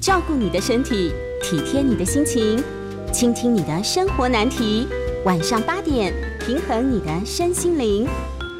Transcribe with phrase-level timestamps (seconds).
[0.00, 1.12] 照顾你的身体，
[1.42, 2.58] 体贴你的心情，
[3.12, 4.88] 倾听你的生活难题。
[5.26, 6.10] 晚上八点，
[6.40, 8.08] 平衡你的身心灵。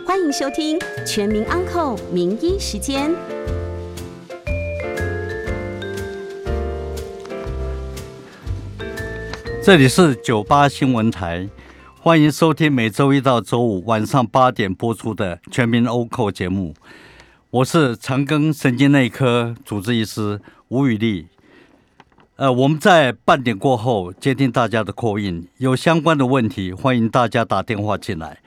[0.06, 3.10] 欢迎收听《全民安扣名医时间》。
[9.64, 11.48] 这里是九八新闻台，
[11.98, 16.74] 欢迎收听每周一到周五晚上八点播出的《全民欧扣》节目。
[17.48, 20.38] 我是长庚神经内科主治医师
[20.70, 21.26] 吴宇丽。
[22.36, 28.38] 呃，我们在半点过后接听大家的 call in，有相关的问题，欢迎大家打电话进来。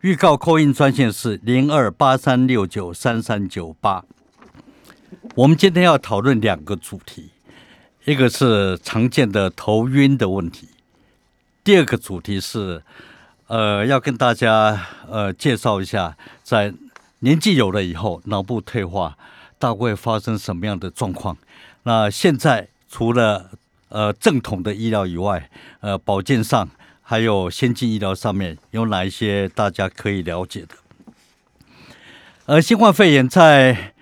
[0.00, 4.02] 预告 call in 专线是零二八三六九三三九八。
[5.34, 7.32] 我们今天要讨论两个主题，
[8.06, 10.68] 一个是常见的头晕的问题，
[11.62, 12.82] 第二个主题是
[13.48, 16.72] 呃要跟大家呃介绍一下在。
[17.20, 19.18] 年纪有了以后，脑部退化
[19.58, 21.36] 大概会发生什么样的状况？
[21.88, 23.50] 那现在除了
[23.88, 25.48] 呃正统的医疗以外，
[25.80, 26.68] 呃保健上
[27.00, 30.74] 还有先进医疗上面有哪一些大家可以了解的？
[32.44, 33.94] 呃，新冠肺炎在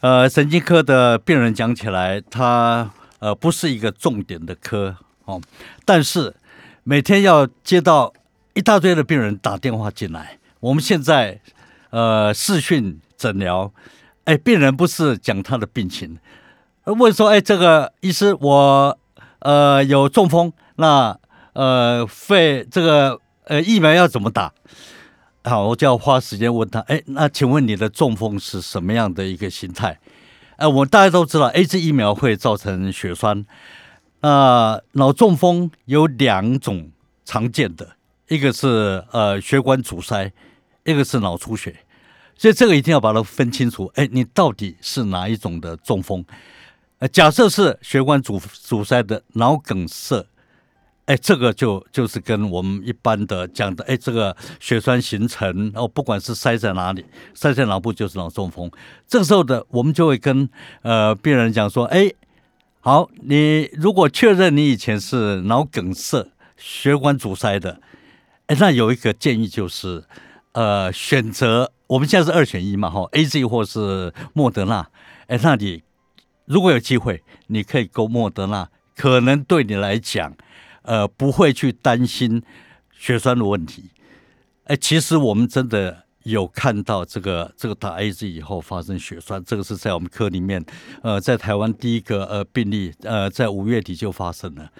[0.00, 5.38] 呃神经科的病人讲起来，它呃不是一个重点的科哦，
[5.84, 6.34] 但是
[6.82, 8.14] 每天要接到
[8.54, 11.40] 一大堆的病人打电话进来，我们现在。
[11.90, 13.72] 呃，视讯诊疗，
[14.24, 16.18] 哎，病人不是讲他的病情，
[16.92, 18.98] 问说，哎，这个医师，我
[19.38, 21.18] 呃有中风，那
[21.54, 24.52] 呃肺这个呃疫苗要怎么打？
[25.44, 29.98] 好，我就要花时间问他，哎，那请问你的中风是什么样的一个形态？
[30.56, 33.44] 哎，我大家都知道，A Z 疫苗会造成血栓，
[34.20, 36.90] 那脑中风有两种
[37.24, 37.96] 常见的，
[38.28, 40.32] 一个是呃血管阻塞，
[40.84, 41.76] 一个是脑出血。
[42.36, 43.90] 所以这个一定要把它分清楚。
[43.94, 46.24] 哎，你到底是哪一种的中风？
[46.98, 50.26] 呃，假设是血管阻阻塞的脑梗塞，
[51.06, 57.04] 哎，这个就就是跟我们一般的讲的，哎，这个血栓形成，哦，不管是塞在哪里，
[57.34, 58.70] 塞在脑部就是脑中风。
[59.06, 60.48] 这个时候的我们就会跟
[60.82, 62.10] 呃病人讲说，哎，
[62.80, 67.80] 好，你如果确认你以前是脑梗塞、血管阻塞的，
[68.46, 70.04] 哎，那有一个建议就是，
[70.52, 71.72] 呃，选择。
[71.86, 74.88] 我们现在是二选一嘛，哈，A Z 或是莫德纳，
[75.26, 75.82] 哎，那你
[76.46, 80.36] 如果有机会，你可以勾莫德纳，可能对你来讲，
[80.82, 82.42] 呃，不会去担心
[82.92, 83.90] 血栓的问题。
[84.64, 90.64] 哎，其实我们真的有看到这个这个打 A Z 以后发生血栓，这个是在我们科里面，
[91.02, 94.70] 呃，在台湾第一个呃病例，呃，在五月底就发生了，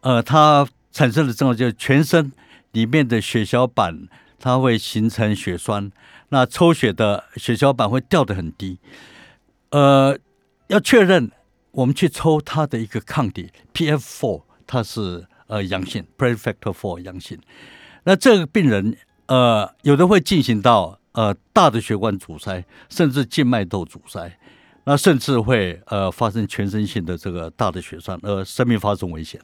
[0.00, 2.32] 呃，它产生的症状就是全身
[2.72, 4.08] 里面的血小板
[4.38, 5.90] 它会形成血栓。
[6.30, 8.78] 那抽血的血小板会掉得很低，
[9.68, 10.18] 呃，
[10.68, 11.30] 要确认
[11.70, 17.38] 我们去抽它的一个抗体 PF4，它是呃阳性，Prefactor Four 阳性。
[18.04, 18.96] 那这个病人
[19.26, 24.38] 呃有的会进行到呃大的血管阻塞，甚至静脉窦阻塞，
[24.84, 29.40] 那甚至会呃发生全身性的这个大的血栓，呃生命发生危险。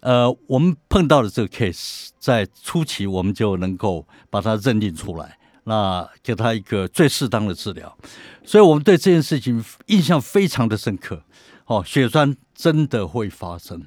[0.00, 5.36] 呃，我们碰到的这个 case 在初期我们就能够把它认定出来。
[5.64, 7.96] 那给他一个最适当的治疗，
[8.44, 11.22] 所以我们对这件事情印象非常的深刻。
[11.66, 13.80] 哦，血栓真的会发生，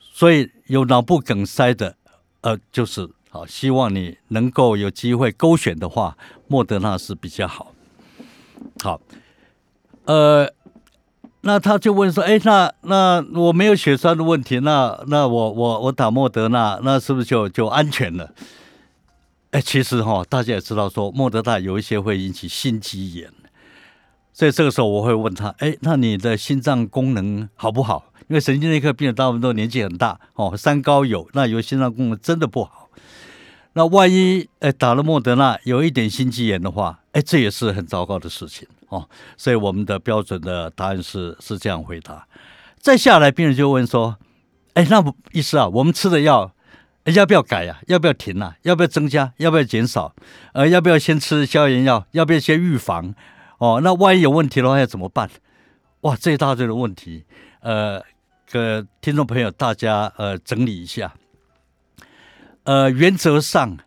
[0.00, 1.94] 所以有脑部梗塞的，
[2.40, 7.72] 呃，就是好，希望你能够有机会勾选的话，莫德纳是比较好。
[8.82, 9.00] 好，
[10.06, 10.52] 呃，
[11.42, 18.34] 那他就问说，哎，那那我没有血栓的问题，那那我我我打莫德纳，那是不是就就安全了？
[19.50, 23.32] 哎，其实哈，大家也知道说莫德纳有一些会引起心肌炎，
[24.30, 28.12] 所以这个时候我会问他：哎，那你的心脏功能好不好？
[28.28, 32.90] 因为神经内科病人大部分都年纪很大哦，三高有，那有心脏功能真的不好。
[33.72, 39.08] 那万一哎打了莫德纳有一点心肌炎的话，哎，这也是很糟糕的事情哦。
[39.38, 42.26] 所以我们的标准的答案是是这样回答。
[42.78, 44.18] 再下来，病人就问说：
[44.74, 45.02] 哎，那
[45.32, 46.52] 意思啊，我们吃的药。
[47.12, 47.78] 要不要改呀？
[47.86, 48.56] 要不要停啊？
[48.62, 49.32] 要不要增加？
[49.36, 50.14] 要不要减少？
[50.52, 52.06] 呃，要不要先吃消炎药？
[52.12, 53.14] 要不要先预防？
[53.58, 55.30] 哦，那万一有问题的话要怎么办？
[56.02, 57.24] 哇，这一大堆的问题，
[57.60, 58.00] 呃，
[58.46, 61.12] 给听众朋友大家呃整理一下。
[62.62, 63.78] 呃，原则上，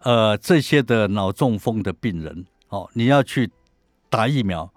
[0.00, 3.50] 呃，这些的脑中风的病人，哦，你要去
[4.10, 4.72] 打疫苗，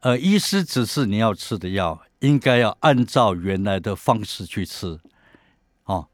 [0.00, 4.98] 呃，医师指示你要吃的药，应该要按照原来的方式去吃。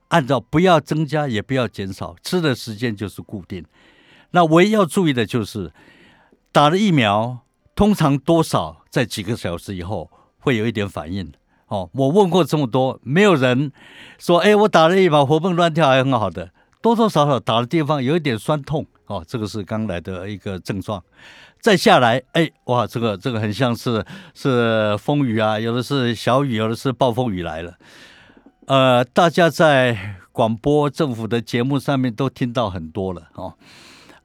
[0.09, 3.65] 按照不要增加也不要减少，吃的时间就是固定。
[4.31, 5.73] 那唯一要注意的就是，
[6.53, 7.39] 打了疫苗
[7.75, 11.33] 通常多少在几个小时以后会有一点反应。
[11.69, 13.73] 哦，我问过这么多，没有人
[14.19, 18.87] 说，哎，我打了疫苗活蹦乱跳还很好的，多多少少打的地方有一点酸痛。
[19.07, 21.03] 哦，这个是刚来的一个症状。
[21.61, 24.05] 再下来，哎，哇，这个这个很像是
[24.35, 27.75] 是风雨啊，有的是小雨，有的是暴风雨来了。
[28.67, 33.55] 呃，大家在广播政府的节目上面都听到很多了哦。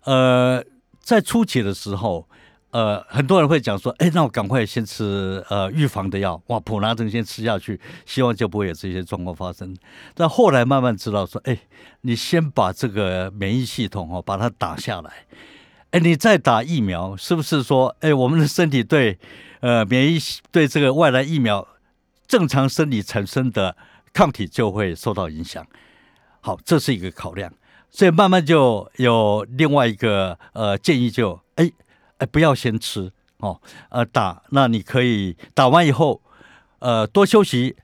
[0.03, 0.63] 呃，
[0.99, 2.27] 在初期的时候。
[2.73, 9.75] 呃，很多人会讲说，哎，那我赶快先吃呃预防的药，哇，普拉疼先吃下去，希望就不会有这些状况发生。
[10.13, 11.57] 但后来慢慢知道说，哎，
[11.99, 15.11] 你先把这个免疫系统哦，把它打下来，
[15.89, 19.19] 哎，你再打疫苗，是不是说，哎，我们的身体对
[19.59, 20.17] 呃免疫
[20.49, 21.67] 对这个外来疫苗
[22.25, 23.75] 正常生理产生的
[24.13, 25.65] 抗体就会受到影响？
[26.39, 27.53] 好，这是一个考量，
[27.89, 31.71] 所以慢慢就有另外一个呃建议，就哎。
[32.21, 33.59] 哎，不要先吃哦，
[33.89, 36.21] 呃，打那你可以打完以后，
[36.77, 37.75] 呃，多休息，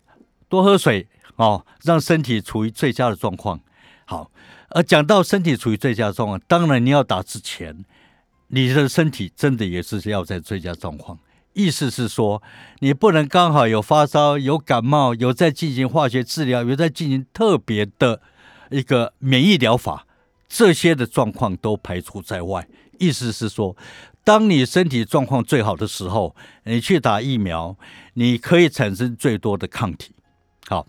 [0.47, 1.07] 多喝水
[1.38, 3.59] 哦，让身体处于最佳的状况。
[4.06, 4.30] 好，
[4.69, 7.83] 呃，讲到身体处于最佳状况，当然你要打之前，
[8.50, 11.18] 你的身体真的也是要在最佳状况。
[11.57, 12.42] 意思是说，
[12.80, 18.21] 你不能刚好有发烧、有感冒、有在进行化学治疗、有在进行特别的
[18.69, 20.06] 一个免疫疗法，
[20.48, 22.68] 这些的状况都排除在外。
[23.00, 23.75] 意思是说。
[24.24, 27.77] 当你身体状况最好的时候，你去打疫苗，
[28.15, 30.12] 你可以产生最多的抗体。
[30.68, 30.86] 好，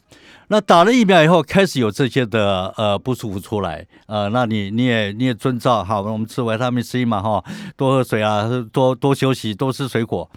[0.49, 7.45] 那打了疫苗以后，开始有这些的呃不舒服出来，呃，那你你也你也遵照好，我们吃维他命 C 嘛哈，
[7.77, 10.31] 多喝水啊，多多休息，多吃水果。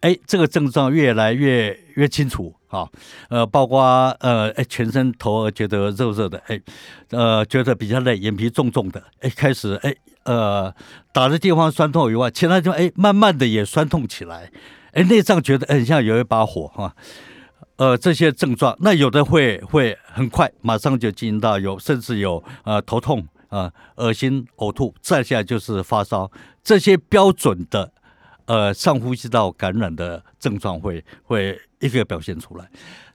[0.00, 2.88] 哎，这个症状越来越越清楚，哈，
[3.28, 3.82] 呃，包括
[4.20, 6.58] 呃，哎，全身头觉得热热的，哎，
[7.10, 10.74] 呃，觉得比较累，眼皮重重的，哎，开始哎，呃，
[11.12, 14.50] 打的地方酸痛以外，其他地方哎，慢慢的也酸痛起来，
[14.92, 16.96] 哎，内脏觉得很像有一把火，哈，
[17.80, 26.30] 呃，这些症状，那有的会会很快马上就进行到有，甚至有呃头痛啊、恶心、呕吐，再下来就是发烧，
[26.62, 27.90] 这些标准的。
[28.44, 32.68] 呃，上呼吸道感染的症状会会一个表现出来，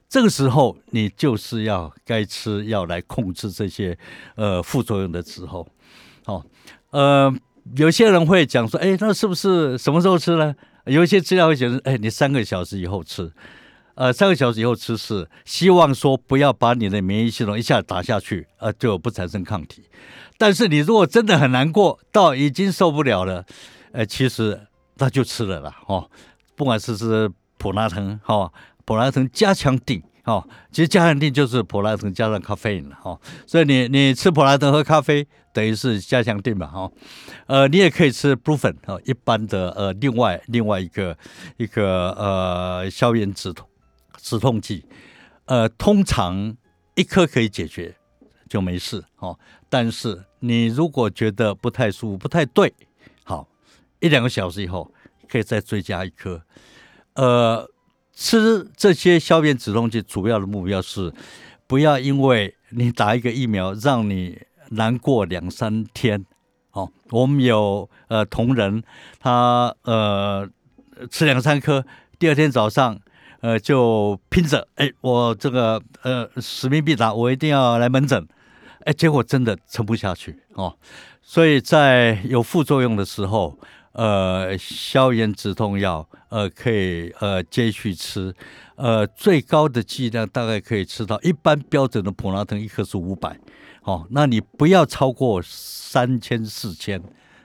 [0.08, 3.96] 这个时候你就是要该吃药来控制这些
[4.34, 5.68] 呃副作用的时候，
[6.24, 6.42] 好，
[6.90, 7.32] 呃，
[7.76, 10.54] 有些人会讲说，哎，那是不是什么时候吃呢？
[10.86, 13.30] 有一些资料会显示，哎，你三个小时以后吃，
[13.96, 19.82] 呃，三个小时以后吃是希望说不要把你的免疫系统一下打下去，呃，就不产生抗体。
[20.38, 23.44] 但是你如果真的很难过到已经受不了了，
[23.90, 24.60] 呃，其实。
[24.98, 26.10] 那就吃了啦，哦，
[26.54, 28.50] 不管是是普拉腾，哈，
[28.86, 36.90] 普拉腾加强定，哈，其实加强定就是普拉腾加上咖啡因了，哈，所以你你吃普拉腾喝咖啡，等于是加强定嘛，哈，
[37.46, 41.14] 呃，你也可以吃布粉，哈，一般的呃，另外另外一个
[41.58, 43.68] 一个呃消炎止痛
[44.26, 44.84] 止痛剂，
[45.44, 46.56] 呃，通常
[46.96, 47.94] 一颗可以解决
[48.48, 49.38] 就没事，哦，
[49.68, 52.74] 但是你如果觉得不太舒服，不太对。
[53.22, 53.46] 好
[54.00, 54.92] 一两个小时以后，
[55.28, 56.42] 可以再追加一颗。
[57.14, 57.70] 呃，
[58.12, 61.12] 吃这些消炎止痛剂主要的目标是，
[61.68, 64.40] 不要因为你打一个疫苗让你
[64.70, 66.26] 难过两三天。
[66.72, 68.82] 哦，我们有呃同仁，
[69.20, 70.50] 他呃
[71.12, 71.86] 吃两三颗，
[72.18, 72.98] 第二天早上
[73.46, 78.26] 呃就拼着，哎，我这个呃使命必达，我一定要来门诊。
[78.84, 80.76] 哎，结果真的撑不下去哦。
[81.22, 83.56] 所以在有副作用的时候。
[83.98, 88.34] 呃，消炎止痛药，呃，可以呃接续吃，
[88.74, 93.34] 呃，最高的剂量大概可以吃到一般标准的普拉腾一颗是五百，
[93.84, 97.02] 哦，那你不要超过三千四千，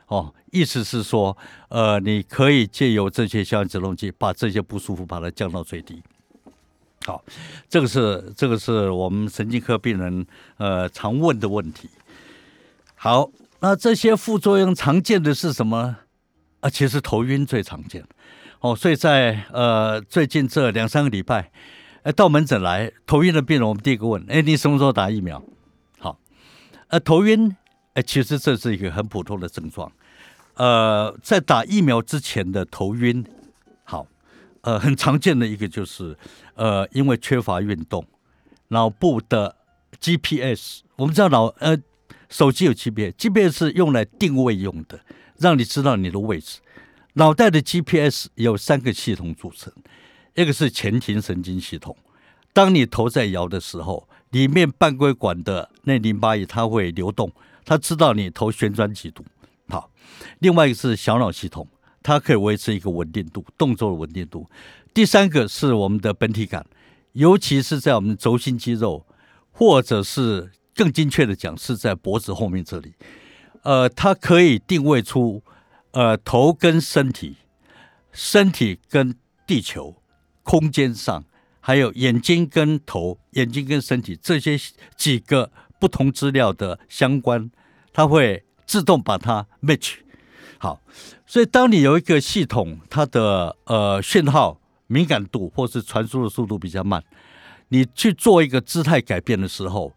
[0.07, 1.35] 哦，意思是说，
[1.69, 6.01] 呃，你可以借由这些消炎止痛剂，把这些不舒服把它降到最低。
[7.05, 7.23] 好，
[7.67, 10.25] 这个是这个是我们神经科病人
[10.57, 11.89] 呃常问的问题。
[12.93, 13.31] 好，
[13.61, 15.95] 那这些副作用常见的是什么？
[16.59, 18.05] 啊，其实头晕最常见，
[18.59, 21.51] 哦，所以在呃最近这两三个礼拜，
[22.03, 25.43] 哎，到门诊来头晕的病人，我们第一个问，哎，你什么时候打疫苗？
[25.97, 26.19] 好，
[26.89, 27.55] 呃，头晕，
[27.95, 29.91] 哎，其实这是一个很普通的症状，
[30.61, 33.25] 呃，在打疫苗之前的头晕，
[33.83, 34.05] 好，
[34.61, 36.15] 呃，很常见的一个就是，
[36.53, 38.05] 呃，因为缺乏运动，
[38.67, 39.55] 脑部的
[39.99, 41.75] GPS，我们知道脑呃
[42.29, 44.99] 手机有 GPS，GPS 是用来定位用的。
[45.39, 46.59] 让你知道你的位置。
[47.13, 49.73] 脑袋的 GPS 有三个系统组成，
[50.35, 51.97] 一个是前庭神经系统，
[52.53, 57.31] 当你头在摇的时候，里面半规管的内淋巴液它会流动，
[57.65, 59.25] 它知道你头旋转几度。
[60.39, 61.67] 另外一个是小脑系统，
[62.01, 64.49] 它可以维持一个稳定度，动作的稳定度。
[64.93, 66.65] 第三个是我们的本体感，
[67.13, 69.05] 尤其是在我们轴心肌肉，
[69.51, 72.93] 或者是更精确的讲，是在脖子后面这里。
[73.63, 75.43] 呃，它可以定位出
[75.91, 77.35] 呃头跟身体、
[78.11, 79.15] 身体跟
[79.45, 80.01] 地球、
[80.43, 81.23] 空间上，
[81.59, 84.57] 还有眼睛跟头、眼睛跟身体这些
[84.97, 87.51] 几个不同资料的相关，
[87.93, 89.95] 它会自动把它 match。
[90.57, 90.79] 好，
[91.25, 97.03] 所以当你有一个系统，它的呃讯号敏感度或是传输的速度比较慢，
[97.67, 99.91] 你去做一个姿态改变的时候，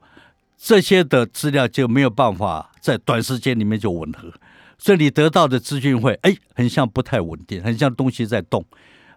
[0.58, 4.32] 这些的资料就没有办法在短时间里面就吻合，
[4.76, 8.64] 所以你得到的资讯会哎，很像不太稳定，很像东西在动。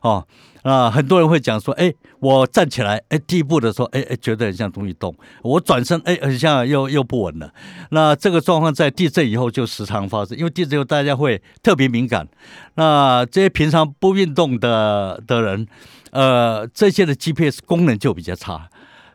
[0.01, 0.25] 哦，
[0.63, 5.11] 那，很多人会讲说，哎，我站起来，哎，第一步的时候，哎哎，觉得很像东西动；
[5.41, 7.51] 我转身，哎，很像又又不稳了。
[7.89, 12.27] 那这个状况在地震以后就时常发生，因为地震以后大家会特别敏感。
[12.75, 15.67] 那这些平常不运动的的人，
[16.11, 18.69] 呃，这些的 GPS 功能就比较差，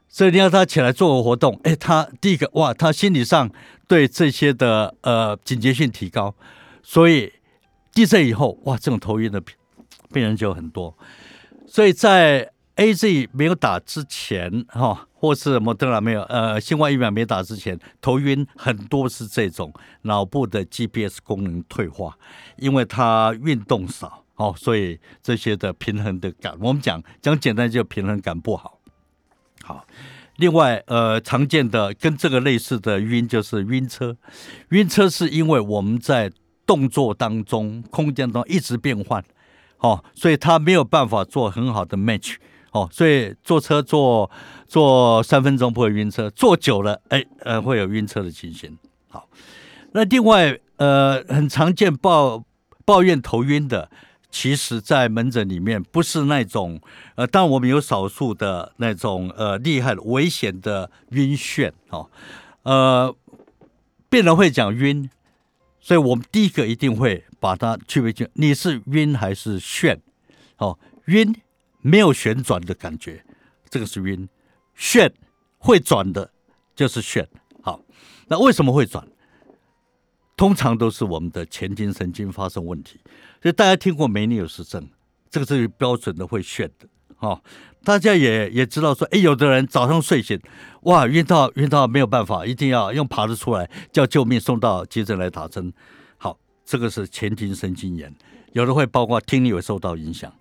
[0.09, 3.49] 所以你要他起来做个活动，哎，他第一个哇，他心理上
[3.87, 6.35] 对这些的呃警觉性提高，
[6.83, 7.33] 所以
[7.93, 9.41] 地震以后，哇，这种头晕的。
[10.12, 10.97] 病人就很多，
[11.66, 22.16] 所以在 A Z 没有打之前，哈，或是莫德拉没有，呃，新冠疫苗没打之前，头晕很多是这种脑部的 G P S 功能退化，
[22.57, 28.78] 因为他运动少，哦，所以这些的平衡的感，我们讲讲简单就平衡感不好。
[29.62, 29.87] 好，
[30.37, 34.16] 另外，呃，常见的跟这个类似的晕就是晕车，
[34.71, 36.33] 晕车是因为我们在
[36.66, 39.23] 动作当中、空间中一直变换。
[39.83, 42.37] 哦，所以他没有办法做很好的 match，
[42.71, 44.31] 哦，所以坐车坐
[44.69, 48.79] 坐三分钟不会晕车，坐久了，哎，呃，会有晕车的情形。
[49.09, 49.29] 好，
[49.91, 52.45] 那另外，呃，很常见抱
[52.85, 53.91] 抱怨头晕的，
[54.31, 56.81] 其实在门诊里面不是那种，
[57.17, 62.09] 呃，但我们有少数的那种，呃，厉害的危险的晕眩，哦，
[62.62, 63.12] 呃，
[64.09, 65.11] 病人会讲晕。
[65.83, 69.99] 所以我们第一个一定会把它区别清，你是晕还是眩？
[70.59, 71.35] 哦，晕
[71.81, 73.25] 没有旋转的感觉，
[73.69, 74.29] 这个是晕；
[74.79, 75.12] 眩
[75.59, 76.31] 会转的，
[76.77, 77.27] 就是眩。
[77.61, 77.83] 好，
[78.29, 79.05] 那为什么会转？
[80.37, 83.01] 通常都是我们的前庭神经发生问题。
[83.43, 84.89] 所以大家听过梅尼尔氏症，
[85.29, 86.89] 这个是标准的会眩的。
[87.23, 87.41] 哦，
[87.85, 90.41] 大家也也知道说，哎，有的人早上睡醒，
[90.83, 95.73] 哇，晕到晕到没有办法，一定要用爬着出来叫救命，送到急诊来打针。
[96.19, 98.12] 好，这个是前庭神经炎，
[98.55, 100.33] 有的会包括听力会受到影响。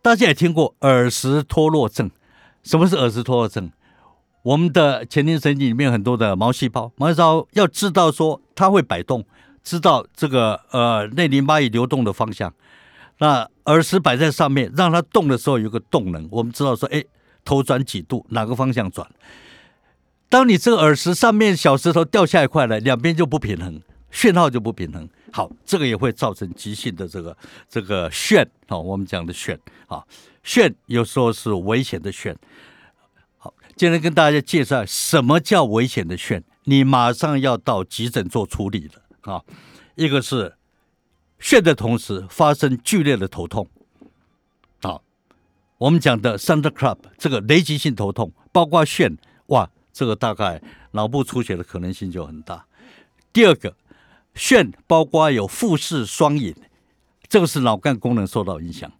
[0.00, 2.10] 大家也听过耳石脱落症，
[2.62, 3.70] 什么是耳石脱落症？
[4.42, 9.24] 我们的前庭神经里面很多的毛细胞，毛细胞要知道说它会摆动，
[9.62, 12.52] 知道这个呃内淋巴液流动的方向。
[13.18, 17.02] 那耳石摆在上面，让它动的时候有个动能，我们知道说，哎，
[17.44, 19.08] 头转几度，哪个方向转？
[20.28, 23.80] 当你这个耳石上面小石头掉下一块来，两边就不平衡，
[24.10, 25.08] 讯号就不平衡。
[25.32, 27.36] 好，这个也会造成急性的这个
[27.68, 29.56] 这个眩啊，我们讲的眩
[29.86, 30.02] 啊，
[30.44, 32.34] 眩有时候是危险的眩。
[33.38, 39.42] 好，今天跟大家介绍什么叫危险的眩，你马上要到急诊做处理了啊，
[39.94, 40.54] 一个是。
[41.40, 43.68] 眩的同时发生剧烈的头痛，
[44.80, 45.02] 好，
[45.76, 50.62] 我们讲的 thunderclap 这个雷击性头痛，包括眩，哇，这个大概
[50.92, 52.64] 脑部出血的可能性就很大。
[53.32, 53.76] 第二个，
[54.34, 56.56] 眩包括有复视双眼，
[57.28, 58.90] 这个是脑干功能受到影响。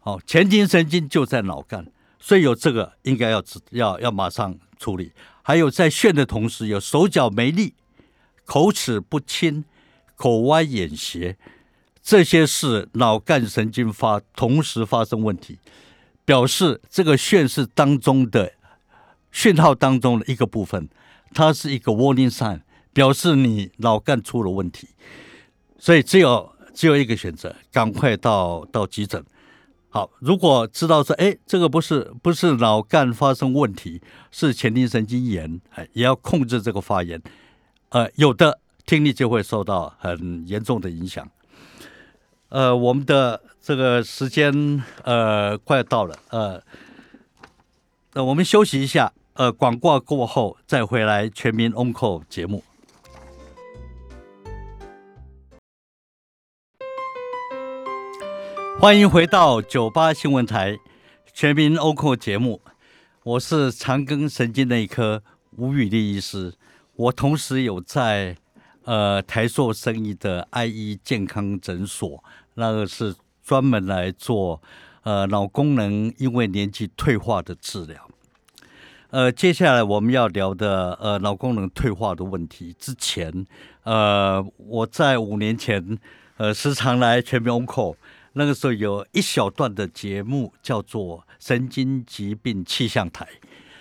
[0.00, 5.12] 好，前庭神经就在脑干，所以有这个应该要要要马上处理。
[5.42, 7.74] 还有在眩的同时有手脚没力、
[8.46, 9.64] 口齿不清、
[10.16, 11.36] 口歪眼斜。
[12.10, 15.60] 这些是脑干神经发同时发生问题，
[16.24, 18.54] 表示这个眩是当中的
[19.30, 20.88] 讯号当中的一个部分，
[21.32, 22.62] 它是一个 warning sign，
[22.92, 24.88] 表示你脑干出了问题，
[25.78, 29.24] 所以只有只有一个选择，赶快到到急诊。
[29.88, 34.02] 好，如果知道说，哎，这个不是不是脑干发生问题，
[34.32, 37.22] 是前庭神经炎，哎，也要控制这个发炎，
[37.90, 41.30] 呃，有的听力就会受到很严重的影响。
[42.50, 46.60] 呃，我们的这个时间呃快到了，呃，
[48.14, 52.64] 那我们休息一下，呃，广告过后再回来全民 Onco 节目。
[58.80, 60.76] 欢迎回到九八新闻台
[61.32, 62.60] 全民 Onco 节目，
[63.22, 65.22] 我是长庚神经内科
[65.56, 66.54] 吴宇立医师，
[66.96, 68.36] 我同时有在
[68.82, 72.24] 呃台硕生意的 IE 健康诊所。
[72.54, 74.60] 那个是专门来做
[75.02, 78.08] 呃脑功能因为年纪退化的治疗。
[79.10, 83.44] 呃，接下来我们要聊的呃脑功能退化的问题之前，
[83.82, 85.98] 呃，我在五年前
[86.36, 87.96] 呃时常来全民 o n
[88.34, 93.26] 那个时候有一小段的节目叫做神经疾病气象台。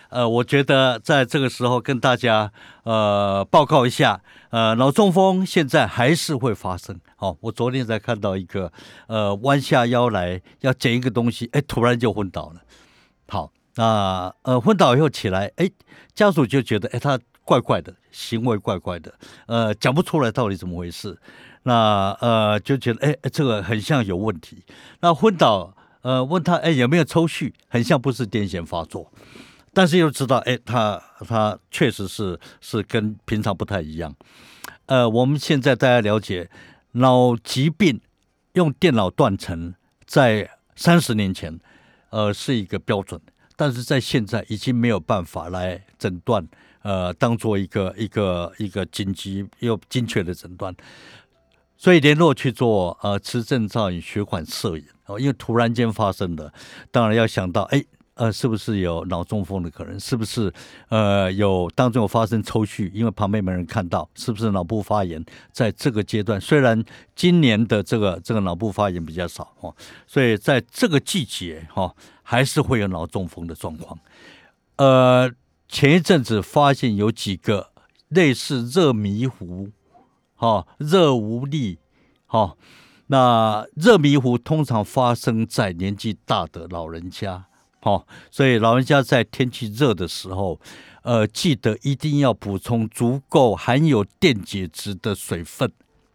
[0.09, 2.51] 呃，我觉得在这个时候跟大家
[2.83, 6.99] 呃报告一下，呃，脑中风现在还是会发生。
[7.15, 8.71] 好，我昨天才看到一个
[9.07, 12.61] 呃弯下腰来要捡一个东西，哎，突然就昏倒了。
[13.27, 15.69] 好，那呃昏倒以后起来，哎，
[16.15, 19.13] 家属就觉得哎他怪怪的，行为怪怪的，
[19.45, 21.17] 呃讲不出来到底怎么回事。
[21.63, 24.63] 那呃就觉得哎这个很像有问题。
[25.01, 29.11] 那昏倒呃问他哎有没有抽搐，很像不是癫痫发作。
[29.73, 34.15] 但是又知道，哎，他他确实是是跟平常不太一样。
[34.87, 36.49] 呃，我们现在大家了解
[36.93, 38.01] 脑疾病
[38.53, 41.59] 用电脑断层，在三十年前，
[42.09, 43.21] 呃，是一个标准，
[43.55, 46.47] 但是在现在已经没有办法来诊断，
[46.81, 50.75] 呃，当做一个一个一个紧急又精确的诊断，
[51.77, 56.51] 所以联络去做呃磁振造影血管摄影哦，因为突然间发生的，
[56.89, 57.85] 当然要想到，哎。
[58.19, 59.97] 呃，是不是有脑中风的可能？
[59.97, 60.51] 是不是
[60.89, 62.91] 呃有当中有发生抽搐？
[62.91, 65.23] 因为旁边没人看到，是不是脑部发炎？
[65.53, 66.83] 在这个阶段，虽然
[67.15, 69.73] 今年的这个这个脑部发炎比较少哦，
[70.05, 73.97] 所以在这个季节哈，还是会有脑中风的状况。
[74.75, 75.31] 呃，
[75.69, 77.69] 前一阵子发现有几个
[78.09, 79.69] 类似热迷糊、
[80.35, 81.79] 哈热无力、
[82.25, 82.57] 哈
[83.07, 87.45] 那热迷糊通常发生在年纪大的老人家。
[87.81, 90.59] 好，所以老人家在天气热的时候，
[91.03, 95.71] 呃，记得一定要补充足够含有电解质的水分。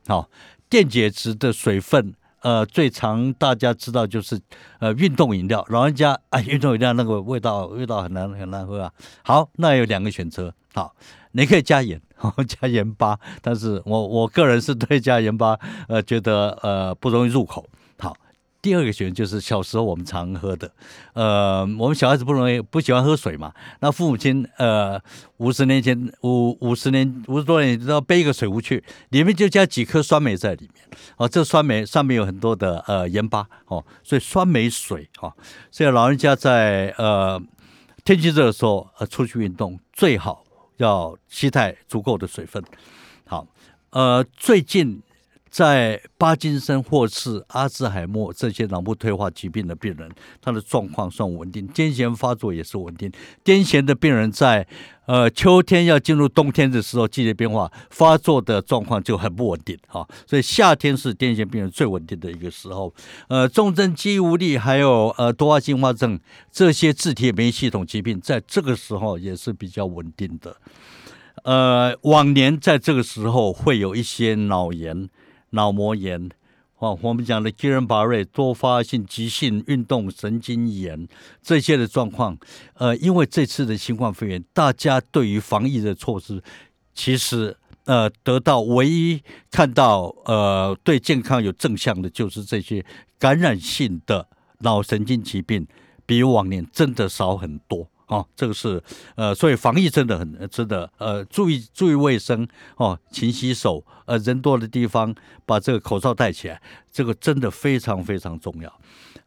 [0.07, 0.29] 好，
[0.69, 4.39] 电解质的水分，呃，最常大家知道就是
[4.79, 5.65] 呃运动饮料。
[5.71, 8.93] 老人家啊，运动饮料那个味道味道很难很难喝啊。
[9.23, 10.95] 好，那有两个选择，好，
[11.33, 11.99] 你可以加盐，
[12.47, 17.67] 加盐巴，但是我我个人是对加盐巴，呃，觉得呃不容易入口。
[18.65, 20.73] 第二个选择就是小时候我们常喝的，
[21.13, 24.99] 呃，我们小孩子不容易不喜欢喝水嘛，那父母亲呃
[25.37, 35.35] 五十年前五五十年五十多年都要背一个水壶去，里面就加几颗酸梅在里面，哦，这酸梅上面有很多的呃盐巴哦，所以酸梅水哈，
[35.71, 37.39] 所以老人家在呃
[38.03, 40.43] 天气热的时候呃出去运动最好
[40.79, 42.65] 要吸带足够的水分，
[43.27, 43.47] 好，
[43.91, 45.03] 呃，最近。
[45.55, 50.11] 在巴金森或是阿兹海默这些脑部退化疾病的病人，
[50.43, 53.09] 他的状况算稳定，癫痫发作也是稳定。
[53.45, 54.67] 癫痫的病人在
[55.07, 60.05] 呃秋天要进入冬天的时候，季节变化发作的状况就很不稳定哈。
[60.27, 62.93] 所以夏天是癫痫病人最稳定的一个时候。
[63.29, 66.19] 呃，重症肌无力还有呃多发性化症
[66.51, 70.57] 这些自体免疫系统疾病，在这个时候也是比较稳定的。
[71.45, 75.09] 呃，往年在这个时候会有一些脑炎。
[75.55, 76.29] 脑膜炎，
[76.79, 81.09] 哦，我们讲的基仁巴瑞多发性急性运动神经炎
[81.43, 82.37] 这些的状况，
[82.75, 86.43] 呃，因为这次的新冠肺炎，大家对于防疫的措施，
[86.93, 92.85] 其实呃，得到唯一看到呃，对健康有正向的，就是这些
[93.19, 94.27] 感染性的
[94.59, 95.67] 脑神经疾病，
[96.05, 97.89] 比往年真的少很多。
[98.07, 98.83] 哦，这个是
[99.17, 105.15] 呃，所以防疫真的很真的呃，注意注意卫生哦，勤洗手，呃，人多的地方
[105.47, 106.61] 把这个口罩戴起来，
[106.93, 108.73] 这个真的非常非常重要。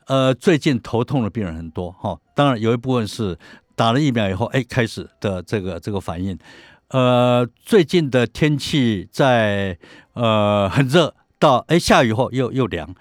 [0.05, 3.37] 呃，最近头痛的病人很多哈，当然有一部分是
[3.75, 6.37] 打了疫苗以后，哎，开始的这个这个反应。
[6.89, 9.77] 呃，最近的天气在
[10.13, 12.95] 呃很热，到哎下雨后又又凉。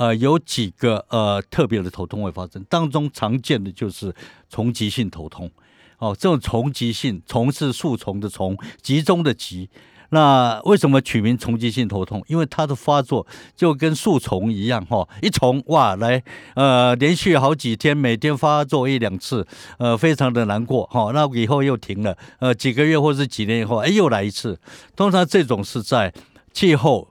[0.00, 4.14] 呃，有几个呃特别的头痛会发生，当中常见的就是
[4.48, 5.50] 重急性头痛。
[5.98, 9.68] 哦，这种重急性，虫是树丛的丛，集中的集。
[10.08, 12.24] 那为什么取名重急性头痛？
[12.28, 16.22] 因为它的发作就跟树虫一样，哈，一虫哇来，
[16.54, 19.46] 呃，连续好几天，每天发作一两次，
[19.78, 24.58] 呃，非常的难过，哈，那以后又停了，呃，几个月或是几年以后，哎，又来一次。
[24.96, 26.10] 通常这种是在
[26.54, 27.09] 气候。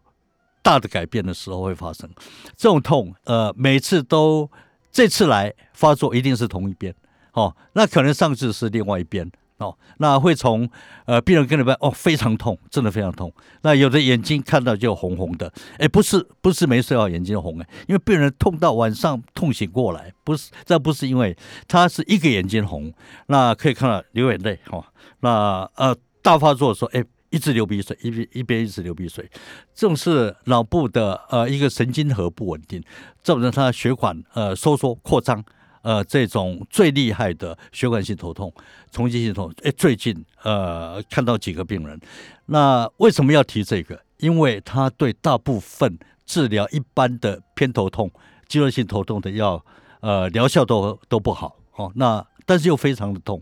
[0.61, 2.09] 大的改变的时候会发生。
[2.55, 4.49] 这种痛，呃，每次都
[4.91, 6.93] 这次来发作一定是同一边，
[7.33, 10.69] 哦，那可能上次是另外一边，哦，那会从
[11.05, 22.91] 呃病人跟你们哦非常痛，真的非常痛，那有的眼睛看到就红红的，哎，不是不是没睡好眼睛红哎，因为病人痛到晚上痛醒过来，不是这不是因为他是一个眼睛红，
[23.27, 24.85] 那可以看到流眼泪哈，
[25.19, 29.29] 那呃大发作说哎一直流鼻水，一边一边一直流鼻水，
[29.73, 32.83] 这种是脑部的呃一个神经核不稳定，
[33.21, 35.43] 造成他血管呃收缩扩张，
[35.81, 38.51] 呃这种最厉害的血管性头痛、
[38.91, 39.55] 冲击性头痛。
[39.63, 41.99] 哎，最近呃看到几个病人，
[42.47, 44.01] 那为什么要提这个？
[44.17, 48.11] 因为他对大部分治疗一般的偏头痛、
[48.47, 49.63] 肌肉性头痛的药，
[50.01, 51.91] 呃疗效都都不好哦。
[51.95, 53.39] 那但是又非常的痛，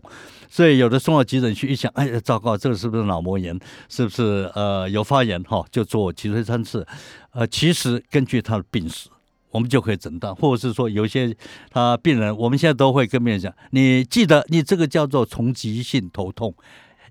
[0.50, 3.58] 所以有的送到急诊去一想，哎呀，糟糕，这个是不是脑膜炎？
[3.88, 5.42] 是不是呃有发炎？
[5.44, 6.86] 哈，就做脊髓穿刺。
[7.30, 9.08] 呃，其实根据他的病史，
[9.50, 11.34] 我们就可以诊断，或者是说有些
[11.70, 16.54] 他病人，我们现在都会跟病人讲，你记得你这个叫做重疾性头痛，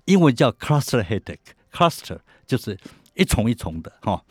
[0.04, 2.78] 英文叫 cluster headache，cluster 就是
[3.14, 4.22] 一重一重的哈。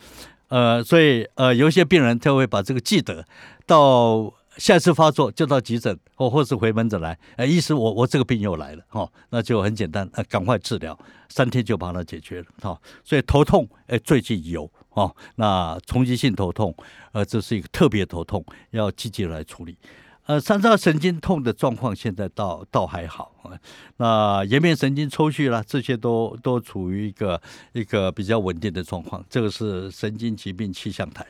[0.48, 3.26] 呃，所以呃有一些病人他会把这个记得
[3.66, 4.34] 到。
[4.58, 7.18] 下次发作就到急诊，或或是回门诊来。
[7.36, 10.98] 哎，意思，我我这个病又来了，哈，那就很简单，呃，赶快治疗，
[11.30, 12.80] 三天就把它解决了，哈。
[13.04, 16.76] 所以头痛，哎，最近有，哦，那冲击性头痛，
[17.12, 19.78] 呃，这是一个特别头痛，要积极来处理。
[20.26, 23.58] 呃，三叉神经痛的状况现在倒倒还好，啊，
[23.96, 27.42] 那颜面神经抽搐啦，这些都都处于一个
[27.72, 29.24] 一个比较稳定的状况。
[29.30, 31.26] 这个是神经疾病气象台。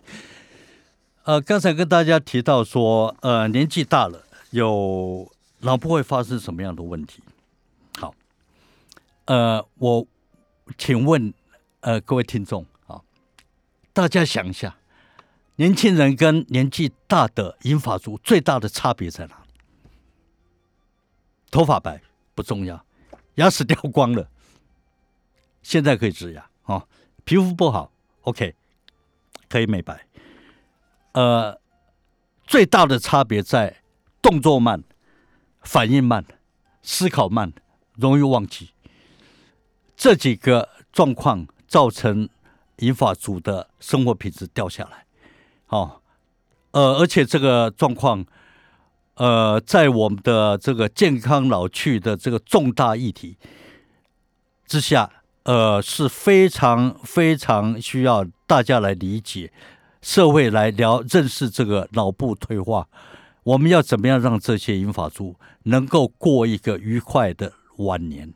[1.27, 7.21] 呃，刚才跟大家提到说，呃，年纪大了有脑部会发生什么样的问题？
[7.99, 8.15] 好，
[9.25, 10.07] 呃，我
[10.77, 11.33] 请问，
[11.81, 13.01] 呃，各位听众啊，
[13.91, 14.77] 大家想一下，
[15.57, 19.43] 年轻人跟年纪大的银发族最大的差别在哪？
[21.51, 22.01] 头发白
[22.35, 22.85] 不重要，
[23.35, 24.29] 牙齿掉光了，
[25.61, 26.87] 现在可以植牙啊，
[27.25, 28.55] 皮肤不好，OK，
[29.49, 30.06] 可以美白。
[31.17, 31.60] 呃，
[32.45, 33.77] 最大的差别在
[34.21, 34.84] 动作慢、
[35.63, 36.23] 反应慢、
[36.84, 37.51] 思考慢、
[37.95, 38.69] 容易忘记
[39.95, 42.30] 这几个状况，造成
[42.75, 45.08] 银发族的生活品质掉下来。
[45.65, 46.03] 好，
[46.69, 48.23] 呃，而且这个状况，
[49.15, 53.36] 呃，在我们的这个健康老去的这个重大议题
[54.67, 55.10] 之下，
[55.45, 59.51] 呃，是非常非常需要大家来理解。
[60.01, 62.88] 社会来聊认识这个脑部退化，
[63.43, 68.33] 我们要怎么样让这些银发族能够过一个愉快的晚年？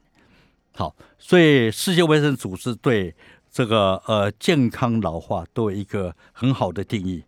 [0.74, 3.16] 好，所以世界卫生组织对
[3.52, 7.24] 这个呃健康老化都有一个很好的定义。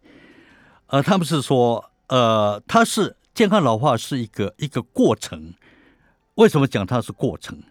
[0.88, 5.54] 呃，他们是说，呃，它是健康老化是一个一个过程。
[6.36, 7.62] 为什么讲它是过程？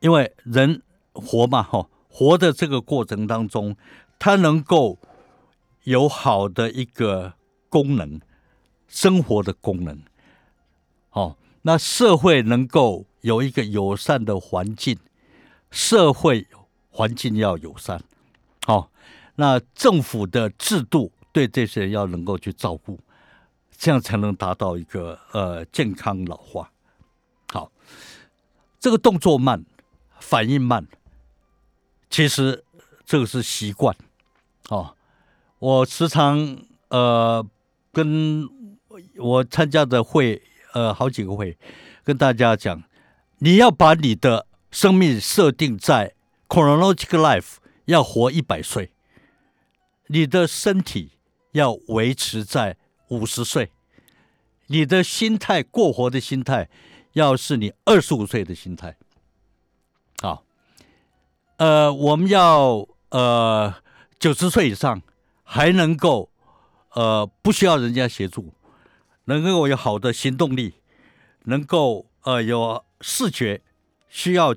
[0.00, 3.76] 因为人活嘛，哈，活的这个过程当中，
[4.18, 4.98] 它能够。
[5.84, 7.34] 有好的一个
[7.68, 8.20] 功能，
[8.86, 10.02] 生活的功能，
[11.08, 14.98] 好，那社会能够有一个友善的环境，
[15.70, 16.46] 社会
[16.90, 18.02] 环境要友善，
[18.66, 18.90] 好，
[19.36, 23.00] 那政府的制度对这些人要能够去照顾，
[23.70, 26.70] 这样才能达到一个呃健康老化。
[27.48, 27.72] 好，
[28.78, 29.64] 这个动作慢，
[30.18, 30.86] 反应慢，
[32.10, 32.64] 其实
[33.06, 33.96] 这个是习惯，
[34.68, 34.94] 哦。
[35.60, 36.56] 我时常
[36.88, 37.46] 呃
[37.92, 38.48] 跟
[39.18, 40.42] 我参加的会
[40.72, 41.58] 呃好几个会
[42.02, 42.82] 跟大家讲，
[43.40, 46.14] 你要把你的生命设定在
[46.48, 48.92] chronological life，要活一百岁，
[50.06, 51.12] 你的身体
[51.52, 53.70] 要维持在五十岁，
[54.68, 56.70] 你的心态过活的心态
[57.12, 58.96] 要是你二十五岁的心态，
[60.22, 60.42] 好，
[61.58, 63.74] 呃，我们要呃
[64.18, 65.02] 九十岁以上。
[65.52, 66.30] 还能够，
[66.90, 68.54] 呃，不需要人家协助，
[69.24, 70.74] 能够有好的行动力，
[71.46, 73.60] 能够呃有视觉
[74.08, 74.54] 需要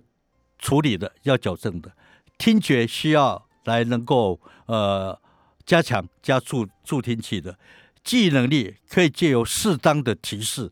[0.60, 1.94] 处理的要矫正的，
[2.38, 5.20] 听觉需要来能够呃
[5.66, 7.58] 加强加助助听器的，
[8.04, 10.72] 记忆能力可以借由适当的提示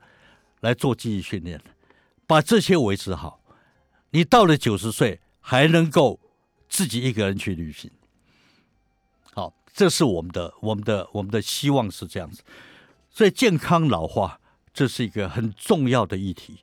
[0.60, 1.60] 来做记忆训练，
[2.28, 3.42] 把这些维持好，
[4.12, 6.20] 你到了九十岁还能够
[6.70, 7.90] 自己一个人去旅行。
[9.74, 12.44] 这是我们的、我们的、我们的希望是这样子，
[13.10, 14.40] 所以健康老化
[14.74, 16.60] 这是一个很重要的议题。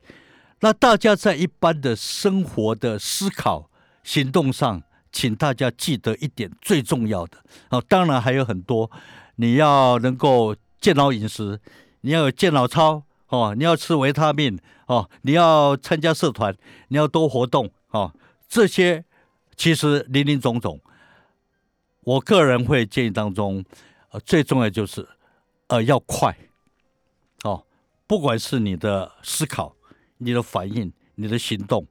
[0.61, 3.69] 那大家在一般的生活的思考、
[4.03, 7.37] 行动上，请大家记得一点最重要的
[7.69, 7.83] 哦。
[7.87, 8.91] 当然还有很多，
[9.37, 11.59] 你要能够健脑饮食，
[12.01, 16.55] 你要有健脑操哦，你要吃维他命哦，你要参加社团，
[16.89, 18.13] 你要多活动哦。
[18.47, 19.05] 这些
[19.55, 20.79] 其实林林总总。
[22.01, 23.63] 我个人会建议当中，
[24.11, 25.07] 呃，最重要就是，
[25.67, 26.35] 呃，要快，
[27.43, 27.65] 哦，
[28.07, 29.75] 不管是你的思考、
[30.17, 31.85] 你的反应、你的行动，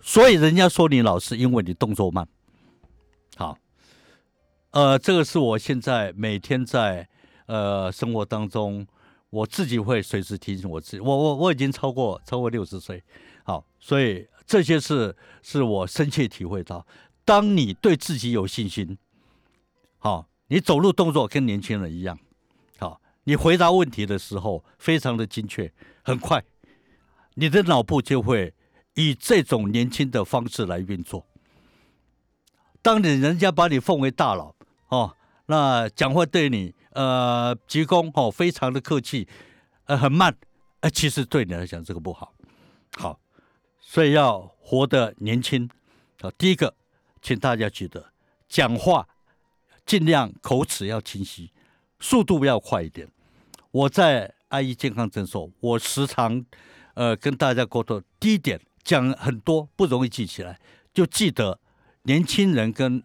[0.00, 2.28] 所以人家说你老是因为你动作慢，
[3.36, 3.58] 好
[4.70, 7.08] 呃，这个是我现在每天在
[7.46, 8.86] 呃生活当中，
[9.30, 11.00] 我自己会随时提醒我自己。
[11.00, 13.02] 我我我已经超过超过六十岁，
[13.44, 16.86] 好，所以这些是是我深切体会到，
[17.24, 18.98] 当你对自己有信心，
[20.04, 22.18] 好，你走路动作跟年轻人一样，
[22.78, 26.44] 好，你回答问题的时候非常的精确，很快，
[27.36, 28.52] 你的脑部就会
[28.96, 31.26] 以这种年轻的方式来运作。
[32.82, 34.54] 当你人家把你奉为大佬
[34.88, 39.26] 哦，那讲话对你呃鞠躬哦，非常的客气，
[39.86, 40.36] 呃很慢，
[40.80, 42.34] 呃其实对你来讲这个不好，
[42.98, 43.18] 好，
[43.80, 45.66] 所以要活得年轻
[46.20, 46.30] 啊。
[46.36, 46.74] 第一个，
[47.22, 48.12] 请大家记得
[48.50, 49.08] 讲话
[49.86, 51.52] 尽量口齿要清晰，
[52.00, 53.08] 速度要快一点。
[53.70, 56.44] 我在爱医健康诊所，我时常
[56.94, 60.60] 呃跟大家沟通，第一点讲很多不容易记起来，
[60.92, 61.60] 就记得。
[62.06, 63.02] 年轻人跟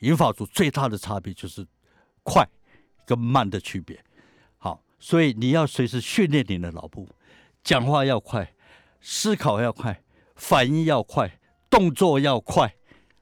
[0.00, 1.66] 银发族最大的差别就是
[2.22, 2.46] 快
[3.06, 3.98] 跟慢的区别。
[4.58, 7.08] 好，所以你要随时训练你的脑部，
[7.62, 8.54] 讲话要快，
[9.00, 10.02] 思考要快，
[10.36, 12.74] 反应要快，动作要快。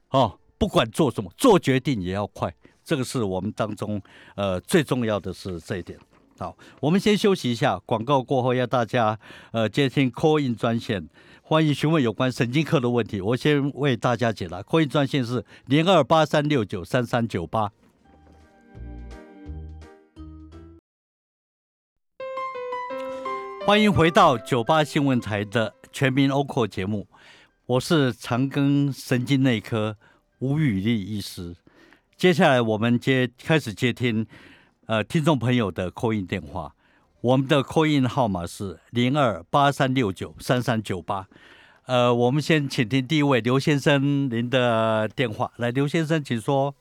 [0.09, 2.53] 哦，不管做什么，做决定也要快。
[2.83, 4.01] 这个是我们当中
[4.35, 5.97] 呃最重要的是这一点。
[6.37, 9.17] 好，我们先休息一下，广告过后要大家
[9.51, 11.07] 呃接听 call in 专线。
[11.41, 14.61] 欢迎询问有关神经科的问题，我先为大家解答。
[14.63, 17.71] call in 专线是零二八三六九三三九八。
[23.65, 27.07] 欢迎回到九八新闻台的全民 o c o 节目，
[27.65, 29.95] 我是长庚神经内科
[30.39, 31.55] 吴宇立医师。
[32.23, 34.25] 接下来我们接开始接听
[34.87, 36.71] 呃听众朋友的 call in 电话。
[37.19, 41.27] 我们的 call in 号码是零二八三六九三三九八，
[41.85, 45.51] 呃，我们先请听第一位刘先生您的电话。
[45.57, 46.73] 来，刘先生，请说。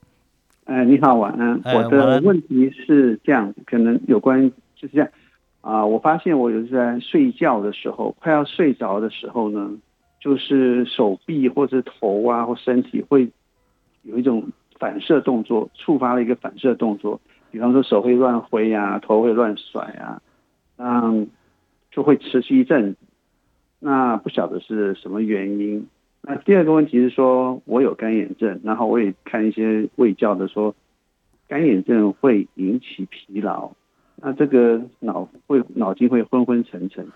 [0.67, 1.61] 哎，你好，晚安。
[1.75, 5.09] 我的问题是这样，可能有关就是这样
[5.61, 5.85] 啊。
[5.85, 9.73] 我发现我有在睡觉的时候，快要睡着的时候呢，
[10.21, 13.29] 就是手臂或者头啊或身体会
[14.03, 14.49] 有一种
[14.83, 17.21] 反射动作，触发了一个反射动作，
[17.53, 20.21] 比方说手会乱挥呀，头会乱甩啊。
[20.77, 21.29] 嗯，
[21.93, 22.97] 就会持续一阵，
[23.79, 25.87] 那不晓得是什么原因。
[26.21, 30.75] 那第二个问题是说，我有干眼症，然后我也看一些卫教的说，
[31.47, 33.71] 干眼症会引起疲劳，
[34.17, 37.07] 那这个脑会脑筋会昏昏沉沉，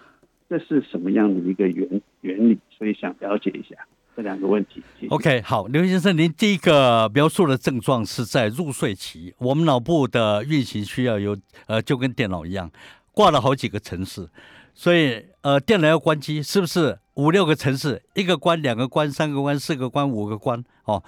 [0.49, 2.59] 这是什么样的一个原原理？
[2.71, 3.75] 所以想了解一下
[4.17, 4.83] 这两个问题。
[5.11, 12.71] OK，好，刘先生，您第一个描述的症状是在入睡期，我们脑部的运行需要有呃，就跟电脑一样。
[13.13, 14.29] 挂了好几个城市，
[14.75, 21.03] 所以呃，电脑要关机，是不是五六个城市，一个关，两个关，三个关，四个关，五个关哦？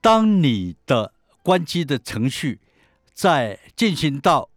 [0.00, 2.60] 当你的关机的程序
[3.12, 4.48] 在进行到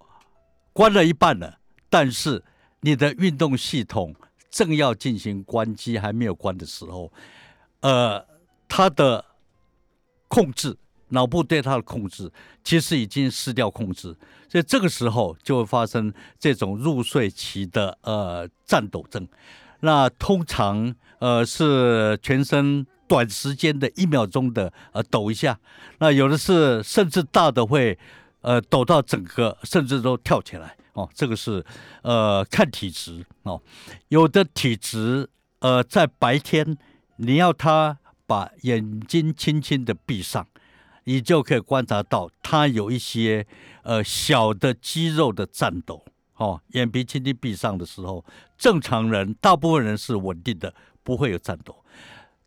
[0.72, 1.58] 关了一半了，
[1.90, 2.44] 但是
[2.82, 4.16] 你的运动系统
[4.52, 7.12] 正要进行关机还没有关的时候，
[7.84, 8.26] 呃，
[8.68, 9.24] 他的
[10.28, 10.76] 控制。
[11.10, 12.32] 脑部对他的控制
[12.64, 14.18] 其实已经失掉控制，
[14.50, 19.28] 所以这个时候就会发生这种入睡期的呃颤抖症。
[19.82, 25.60] 那通常呃是全身短时间的一秒钟的呃抖一下，
[26.00, 27.96] 那有的是甚至大的会
[28.42, 31.08] 呃抖到整个甚至都跳起来哦。
[31.14, 31.64] 这个是
[32.02, 33.62] 呃看体质哦，
[34.08, 36.76] 有的体质呃在白天
[37.18, 40.48] 你要他把眼睛轻轻的闭上。
[41.06, 43.46] 你就可以观察到，他有一些
[43.82, 46.02] 呃小的肌肉的颤抖，
[46.38, 48.24] 哦，眼皮轻轻闭上的时候，
[48.58, 50.74] 正常人大部分人是稳定的，
[51.04, 51.76] 不会有颤抖。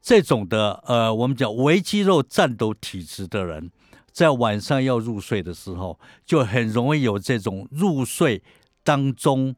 [0.00, 3.70] 这种的呃，我们讲微肌肉颤抖体质的人，
[4.10, 8.42] 在晚上要入睡的时候，就很容易有这种入睡
[8.82, 9.54] 当中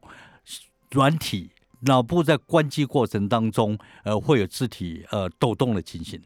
[0.91, 6.21] 软体脑部在关机过程当中，呃，会有肢体呃抖动的情形。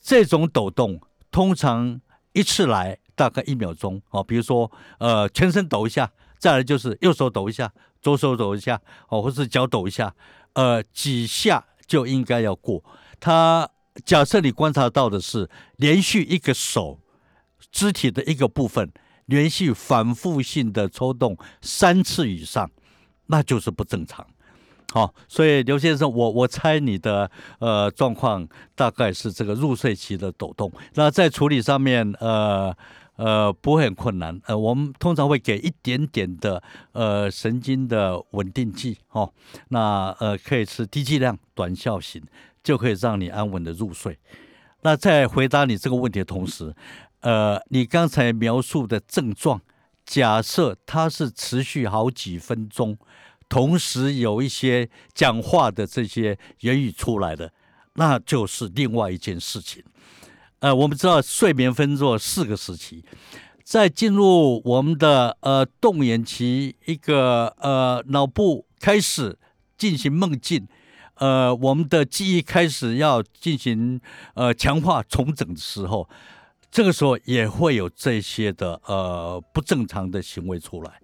[0.00, 2.00] 这种抖动通常。
[2.36, 10.12] 一次来大概一秒钟哦，比如说呃全身抖一下，再来就是右手抖一下，左手抖一下哦，或是脚抖一下，
[10.54, 12.82] 呃几下就应该要过。
[13.20, 13.70] 他
[14.04, 16.98] 假设你观察到的是连续一个手
[17.70, 18.92] 肢体的一个部分
[19.26, 22.68] 连续反复性的抽动三次以上，
[23.26, 24.26] 那就是不正常。
[24.94, 27.28] 好，所以刘先生，我我猜你的
[27.58, 30.70] 呃状况大概是这个入睡期的抖动。
[30.94, 32.72] 那在处理上面，呃
[33.16, 34.40] 呃不会很困难。
[34.46, 39.28] 呃，我们通常会给一点点的呃神经的稳定剂，哦，
[39.70, 42.22] 那呃可以吃低剂量、短效型，
[42.62, 44.16] 就可以让你安稳的入睡。
[44.82, 46.72] 那在回答你这个问题的同时，
[47.22, 49.60] 呃，你刚才描述的症状，
[50.06, 52.96] 假设它是持续好几分钟，
[53.54, 57.52] 同时有一些讲话的这些言语出来的，
[57.92, 59.80] 那就是另外一件事情。
[60.58, 63.04] 呃，我们知道睡眠分作四个时期，
[63.62, 69.38] 在进入我们的呃动眼期，一个呃脑部开始
[69.78, 70.66] 进行梦境。
[71.14, 74.00] 呃，我们的记忆开始要进行
[74.34, 76.08] 呃强化重整的时候，
[76.72, 81.00] 这个时候也会有这些的呃不正常的行为出来。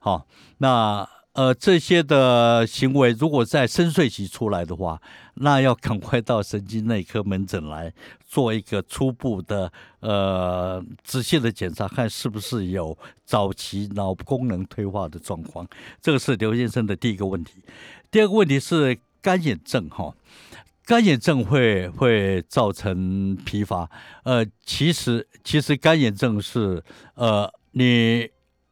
[0.00, 0.26] 好，
[0.58, 5.00] 那呃这些的行为如果在深睡期出来的话，
[5.34, 7.92] 那要赶快到神经内科门诊来
[8.26, 15.66] 做一个初步的呃仔细的检查，看是不是有早期脑功能退化的状况。
[16.00, 17.62] 这个是刘先生的第一个问题。
[18.10, 18.98] 第二个问题是。
[19.22, 20.12] 干眼症哈，
[20.84, 23.88] 干眼症会会造成疲乏。
[24.24, 26.82] 呃，其实其实干眼症是
[27.14, 28.28] 呃，你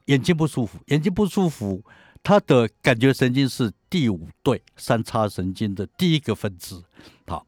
[0.07, 1.81] 眼睛不舒服，眼睛不舒服，
[2.23, 6.83] 它的感觉神经是第五对三叉神经的第一个分支，
[7.27, 7.47] 好，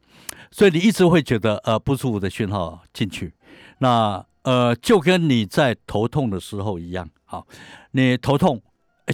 [0.51, 3.33] 所以你一直会觉得呃不舒服的讯号进去。
[3.79, 7.47] 那呃，就跟你在头痛的时候一样，好，
[7.93, 8.63] 你头痛，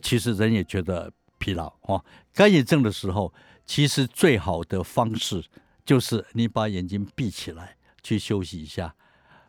[0.03, 2.05] 其实人也觉得疲劳哦。
[2.35, 3.33] 干眼症的时候。
[3.71, 5.45] 其实最好的方式
[5.85, 8.95] 就是你把眼睛闭起来去休息一下，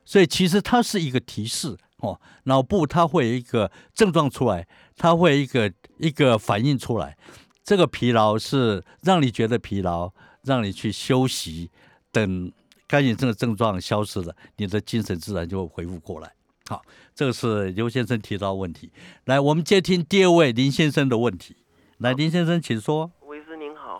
[0.04, 7.18] 所以其实它是一个提示哦，脑部它会有一个症状出来，它会一个一个反应出来，
[7.64, 10.12] 这个疲劳是让你觉得疲劳，
[10.44, 11.70] 让你去休息，
[12.12, 12.52] 等
[12.88, 16.32] 干眼症的症状消失了，你的精神自然就会恢复过来。
[16.68, 16.82] 好，
[17.14, 18.92] 这个是刘先生提到问题，
[19.26, 21.56] 来，我们接听第二位林先生的问题，
[21.98, 23.12] 来，林先生请说。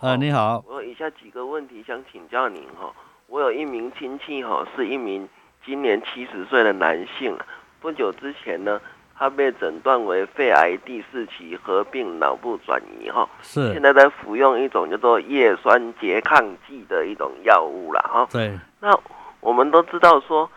[0.00, 2.90] 啊，你好，我有以下几个问题想请教您哈。
[3.26, 5.28] 我有一名亲戚哈，是一名
[5.62, 7.36] 今年七十岁的男性，
[7.80, 8.80] 不久之前呢，
[9.16, 18.28] 他被诊断为肺癌第四期合并脑部转移哈，是现在在服用一种叫做叶酸拮抗剂的一种药物了哈。
[18.30, 18.96] 对，那
[19.40, 20.50] 我们都知道说，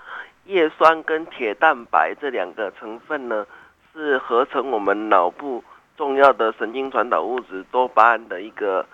[0.45, 3.45] 叶酸跟铁蛋白这两个成分呢，
[3.93, 5.63] 是合成我们脑部
[5.97, 8.85] 重要的神经传导物质多巴胺的一个。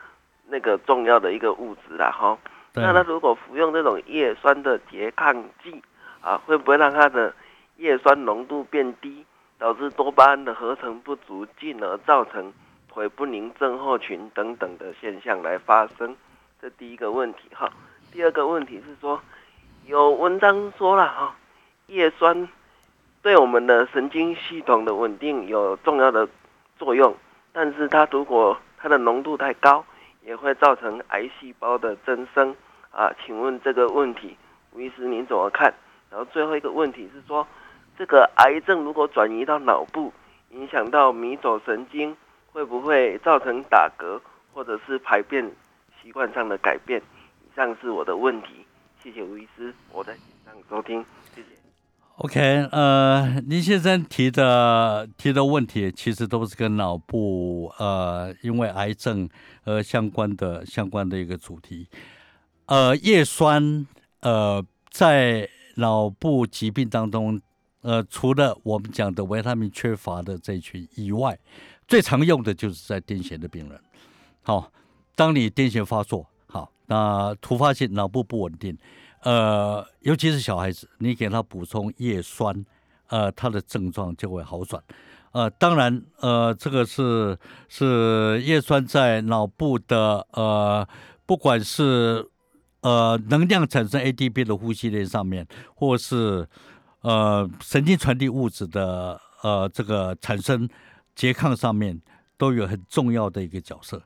[0.52, 2.36] 那个重要的一个物质啦，哈，
[2.74, 5.32] 那他如果服用这种叶酸的拮抗
[5.64, 5.80] 剂
[6.22, 7.32] 啊，会不会让他的
[7.80, 9.26] 叶酸浓度变低，
[9.58, 12.54] 导致多巴胺的合成不足，进而造成
[12.88, 16.16] 腿不宁症候群等等的现象来发生？
[16.62, 17.72] 这第一个问题哈。
[18.12, 19.22] 第二个问题是说，
[19.86, 21.36] 有文章说了哈，
[21.88, 22.48] 叶酸
[23.22, 26.28] 对我们的神经系统的稳定有重要的
[26.78, 27.16] 作用，
[27.54, 29.84] 但是它如果它的浓度太高。
[30.22, 32.56] 也会造成癌细胞的增生
[32.92, 33.10] 啊？
[33.26, 34.38] 请问这个问题，
[34.74, 35.74] 吴医师您怎么看？
[36.12, 37.48] 然后最后一个问题是说，
[38.00, 40.14] 这个癌症如果转移到脑部，
[40.52, 42.16] 影响到迷走神经，
[42.50, 44.18] 会不会造成打嗝
[44.54, 45.44] 或者是排便
[46.02, 47.02] 习惯上的改变？
[47.42, 48.66] 以上是我的问题，
[49.04, 50.14] 谢谢吴医师，我在
[50.46, 51.04] 上收听，
[51.36, 51.48] 谢谢。
[52.16, 59.28] OK，呃，林先生提的提的问题其实都是跟脑部呃，因为癌症
[59.66, 61.90] 而相关的相关的一个主题。
[62.68, 63.86] 呃，叶酸
[64.22, 67.42] 呃，在脑部疾病当中，
[67.82, 71.38] 呃，除了我们讲的维他命缺乏的这群以外，
[71.88, 73.82] 最常用的就是在癫痫的病人。
[74.42, 74.72] 好，
[75.16, 78.78] 当你癫痫发作，好，那突发性脑部不稳定。
[79.22, 82.66] 呃，尤其是小孩子，你给他补充叶酸，
[83.08, 84.82] 呃，他的症状就会好转。
[85.32, 87.38] 呃，当然，呃，这个是
[87.68, 90.88] 是叶酸在脑部的呃，
[91.26, 92.28] 不管是
[92.82, 96.48] 呃能量产生 ATP 的呼吸链上面，或是
[97.02, 100.68] 呃神经传递物质的呃这个产生
[101.16, 102.02] 拮抗上面，
[102.38, 104.02] 都有很重要的一个角色。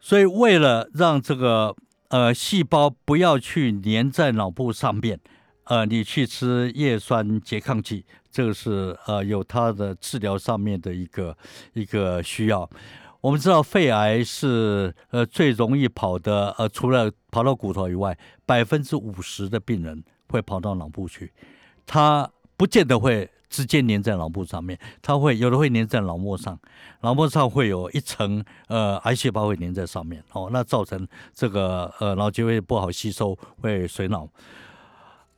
[0.00, 1.76] 所以，为了让这个
[2.08, 5.20] 呃，细胞不要去粘在脑部上面，
[5.64, 11.36] 呃，你去吃叶酸拮抗剂，这个是呃有它的治疗上面的一个
[11.74, 12.68] 一个需要。
[13.20, 21.30] 我们知道肺癌是呃最容易跑的，呃，除了跑到骨头以外，百分之五十的病人会跑到脑部去，
[21.90, 23.28] 它不见得会。
[23.50, 26.56] 直接粘在脑部上面，它会有的会粘在脑膜上，
[27.00, 34.28] 脑膜上会有一层呃癌细胞会粘在上面，哦，那造成这个呃脑结会不好吸收，会水脑。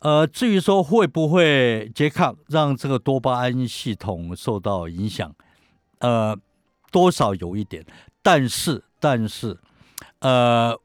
[0.00, 5.34] 呃，至于说会不会拮抗，让这个多巴胺系统受到影响，
[6.00, 6.36] 呃，
[6.90, 7.82] 多少有一点，
[8.22, 9.58] 但是但是，
[10.18, 10.78] 呃，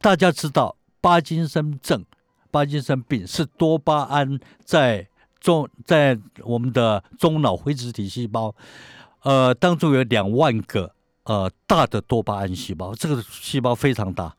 [0.00, 2.04] 大家知道巴金森症、
[2.50, 5.08] 巴金森病是多巴胺在。
[5.38, 8.52] 中在我们的中脑灰质体细胞，
[9.22, 10.92] 呃，当中有两万个
[11.22, 14.34] 呃大的多巴胺细胞，这个细胞非常大，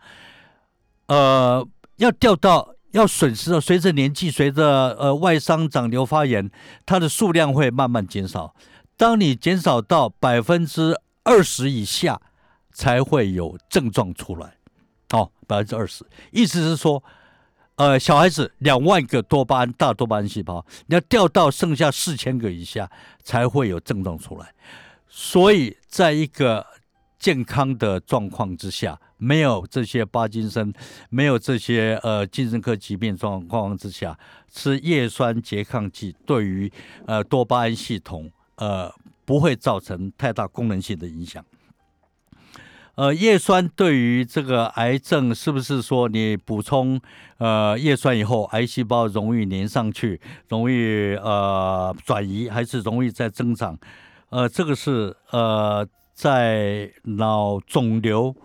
[1.05, 1.65] 呃，
[1.97, 6.51] 要掉到要损失的，随着年纪，随着呃外伤、长瘤、发炎，
[6.85, 8.53] 它的数量会慢慢减少。
[8.97, 12.19] 当你减少到百分之二十以下，
[12.73, 14.57] 才会有症状出来。
[15.11, 17.01] 哦，百分之二十，意思是说。
[17.77, 22.89] 呃，小孩子两万个多巴胺大多巴胺细胞，你要掉到剩下四千个以下，
[23.23, 24.51] 才会有症状出来。
[25.07, 26.65] 所以，在一个
[27.19, 30.73] 健康的状况之下，没有这些巴金森，
[31.09, 34.17] 没有这些呃精神科疾病状况之下，
[34.51, 36.71] 吃叶酸拮抗剂对于
[37.05, 38.91] 呃多巴胺系统呃
[39.23, 41.45] 不会造成太大功能性的影响。
[42.97, 46.99] 呃，叶酸对于这个癌症是不是说你补充
[47.37, 50.19] 呃叶酸以后，癌细胞容易粘上去，
[50.49, 53.77] 容易呃转移，还是容易在增长？
[54.29, 58.35] 呃，这个是呃在脑肿瘤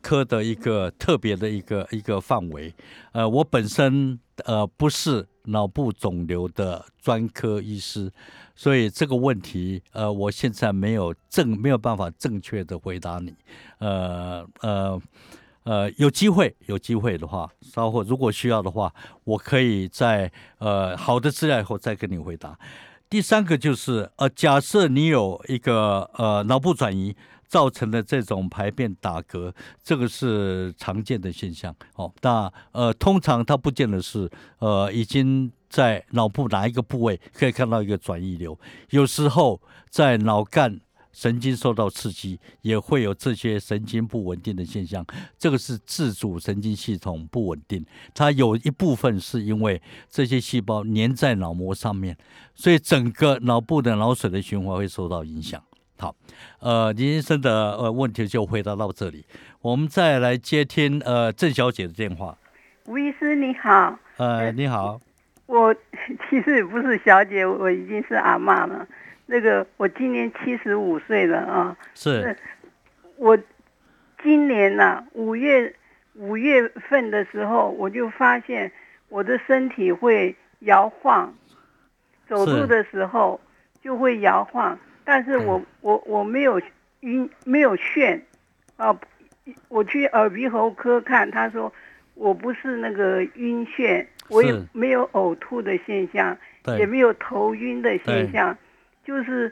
[0.00, 2.74] 科的一个特别的一个一个范围。
[3.12, 8.10] 呃，我本身呃不是脑部肿瘤的专科医师。
[8.54, 13.32] 所以这个问题，呃，我现在没有正没有办法正确的回答你，
[13.78, 15.00] 呃呃
[15.62, 18.92] 呃，有机会有机会的话，稍后如果需要的话，
[19.22, 22.58] 我可以在呃好的资料以后再跟你回答。
[23.08, 27.14] 第三个就是，呃，假设你有一个呃脑部转移
[27.48, 31.74] 造成的这种排便打嗝，这个是常见的现象。
[31.96, 35.50] 哦，那呃，通常它不见得是呃已经。
[35.70, 38.58] 在脑部哪一个部位可以看到一个转移瘤？
[38.88, 40.80] 有时候在脑干
[41.12, 45.04] 神经受到刺激，也会有这些神经不稳定的现象。
[45.38, 47.84] 这个是自主神经系统不稳定，
[48.14, 52.16] 它有一部分是因为这些细胞粘在脑膜上面，
[52.54, 55.62] 所以整个脑部的脑水的循环会受到影响。
[55.98, 56.14] 好，
[56.60, 59.24] 呃，林先生的呃问题就回答到这里，
[59.60, 62.38] 我们再来接听呃郑小姐的电话。
[62.86, 63.98] 吴医师你好。
[64.16, 65.00] 呃，你好。
[65.46, 65.74] 我
[66.30, 68.86] 其实也不是小姐，我已经是阿妈了。
[69.26, 71.76] 那个，我今年七十五岁了啊。
[71.94, 72.36] 是。
[73.16, 73.36] 我
[74.22, 75.74] 今年呐，五月
[76.14, 78.70] 五月份的时候，我就发现
[79.08, 81.34] 我的身体会摇晃，
[82.28, 83.40] 走路的时候
[83.82, 84.78] 就会摇晃，
[85.08, 86.60] 但是我我我没有
[87.00, 88.20] 晕，没有眩
[88.76, 88.94] 啊。
[89.68, 91.72] 我去耳鼻喉科看，他说
[92.12, 94.06] 我不是那个晕眩。
[94.28, 96.36] 我也没有呕吐的现象，
[96.78, 98.54] 也没有头晕的现象，
[99.02, 99.50] 就是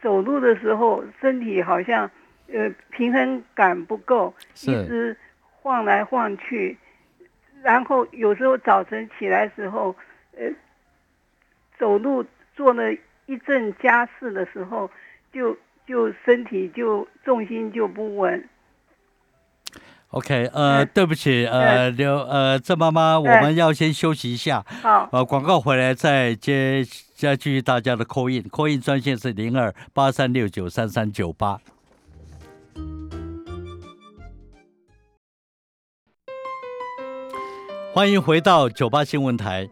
[0.00, 2.10] 走路的时候身体好像
[2.50, 5.14] 呃平衡感不够，一直
[5.60, 6.74] 晃来晃去，
[7.62, 9.94] 然后有时候早晨起来时候，
[10.38, 10.50] 呃，
[11.78, 12.24] 走路
[12.54, 12.90] 做了
[13.26, 14.90] 一阵家事的时候，
[15.32, 15.56] 就
[15.86, 18.48] 就身体就重心就不稳。
[20.10, 24.64] OK，呃，对不起，呃，刘，呃，郑妈妈，我们要先休息一下。
[24.80, 26.84] 好，呃，广告回来再接，
[27.16, 31.60] 再继续大家的扣印，扣印专线是零二八三六九三三九八。
[37.92, 39.68] 欢迎回到九八新闻台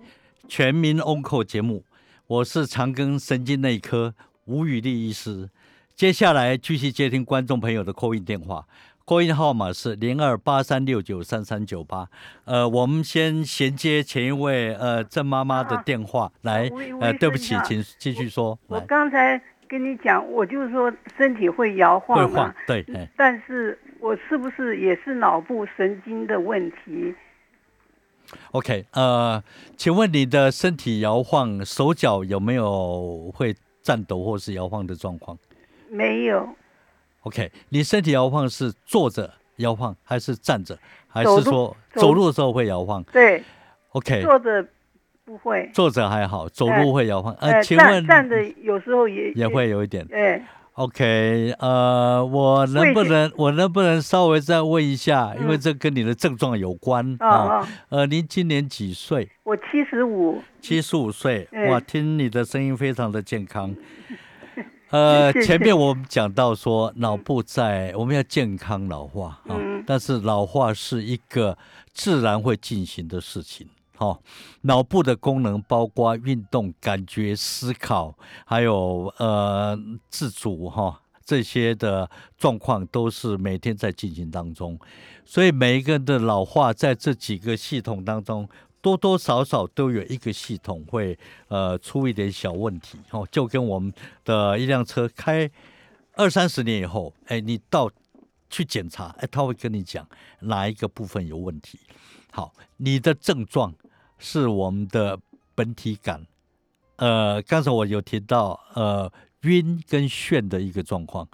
[0.49, 1.85] 全民 Onco 节目，
[2.27, 4.15] 我是长庚神经内科
[4.47, 5.51] 吴宇立医师。
[5.95, 8.65] 接下来继续接听观众朋友的扣印电话。
[9.05, 12.09] 扩音号码是零二八三六九三三九八。
[12.47, 16.71] 呃，我们先衔接前一位呃郑妈妈的电话来。
[16.99, 18.59] 呃，对不起，请继续说。
[18.69, 22.83] 我刚才跟你讲，我就是说身体会摇晃会晃，对。
[23.19, 27.15] 但是我是不是也是脑部神经的问题
[28.53, 29.43] ？OK，呃，
[29.77, 35.37] 请问你的身体摇晃，手脚有没有会颤抖或是摇晃的状况？
[35.91, 36.49] 没有。
[37.23, 40.79] OK，你身体摇晃是坐着摇晃，还是站着，
[41.09, 43.03] 还是说走路的时候会摇晃？
[43.05, 43.43] 对
[43.91, 44.67] ，OK，坐着
[45.25, 47.35] 不会，坐着还好，走路会摇晃。
[47.41, 50.07] 呃，请问站着有时候也也会有一点。
[50.07, 50.43] 对
[50.75, 57.67] ，OK，呃，我能不能我能不能稍微再问一下，因为这跟你的症状有关啊？
[57.89, 59.31] 呃，您今年几岁？
[59.43, 60.43] 我七十五。
[60.61, 63.75] 七十五岁，哇，听你的声音非常的健康。
[64.91, 71.59] 呃，前面我们讲到说，脑部在我们要健康老化啊，但是老化是一个
[71.93, 73.67] 自然会进行的事情。
[73.97, 74.21] 好，
[74.63, 79.79] 脑部的功能包括运动、感觉、思考，还有呃
[80.11, 84.79] 自主哈这些的状况都是每天在进行当中。
[85.25, 88.49] 所以每一个人的老化在这几个系统当中
[88.83, 91.19] 多多少少都有一个系统会
[91.49, 93.93] 呃出一点小问题哦，就跟我们
[94.25, 95.51] 的一辆车开
[96.15, 97.91] 二三十年以后，哎，你到
[98.51, 100.07] 去检查，哎，他会跟你讲
[100.41, 101.79] 哪一个部分有问题。
[102.37, 103.73] 好，你的症状
[104.19, 105.17] 是我们的
[105.55, 106.27] 本体感，
[106.97, 109.09] 呃，刚才我有提到呃
[109.43, 111.29] 晕跟眩的一个状况，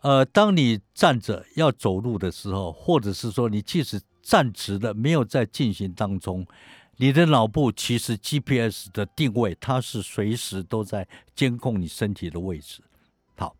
[0.00, 6.44] 呃，当你站着要走路的时候，或者是说你即使站直的没有在进行当中，
[6.96, 12.82] 你的脑部其实 GPS 的定位它是随时都在监控你身体的位置。
[13.36, 13.54] 好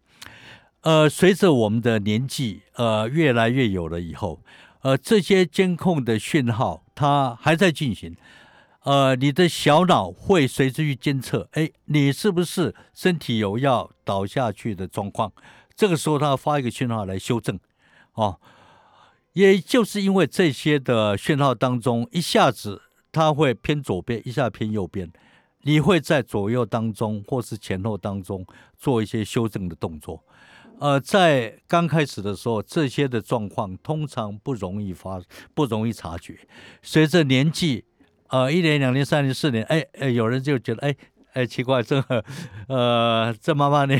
[0.80, 4.40] 呃，随着我们的年纪，呃，越来越有了以后，
[4.82, 8.16] 呃，这些监控的讯号它还在进行，
[8.82, 15.32] 呃，你的小脑会随之去监测，哎，你是不是身体有要倒下去的状况？
[15.76, 17.58] 这个时候它发一个讯号来修正，
[18.14, 18.40] 哦，
[19.34, 25.08] 也就是因为这些的讯号当中，一下子它会偏左边，一下偏右边，
[25.60, 28.44] 你会在左右当中或是前后当中
[28.76, 30.24] 做一些修正的动作。
[30.82, 35.22] 呃，在刚开始的时候，这些的状况通常不容易发，
[35.54, 36.36] 不容易察觉。
[36.82, 37.84] 随着年纪，
[38.30, 40.96] 呃，一年、两年、三年、四年，哎哎，有人就觉得，哎
[41.34, 42.24] 哎，奇怪，这个
[42.66, 43.96] 呃，这妈妈呢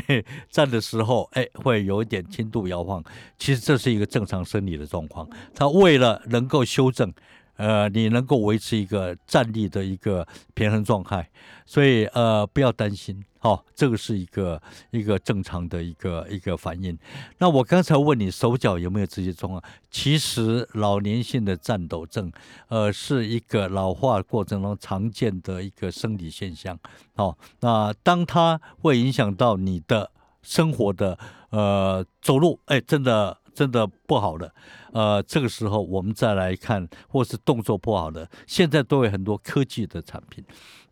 [0.49, 3.01] 站的时候，哎，会有一点轻度摇晃。
[3.37, 5.25] 其实这是一个正常生理的状况。
[5.55, 7.13] 他为了能够修正。
[7.55, 11.29] 呃，你能够维持一个站立的一个平衡状态，
[11.65, 16.97] 所以呃，不要担心，哦，这个是一个一个正常的一个一个反应。
[17.37, 19.63] 那我刚才问你手脚有没有这些状况？
[19.91, 22.31] 其实老年性的颤抖症，
[22.69, 26.77] 呃，是一个老化过程中常见的一个生理现象。
[27.15, 30.09] 哦，那当它会影响到你的
[30.41, 31.19] 生活的
[31.51, 33.37] 呃走路，哎，真的。
[33.53, 34.53] 真的不好的，
[34.91, 40.43] 呃，这个时候我们再来看，或是动作不好的，现在都有很多科技的产品，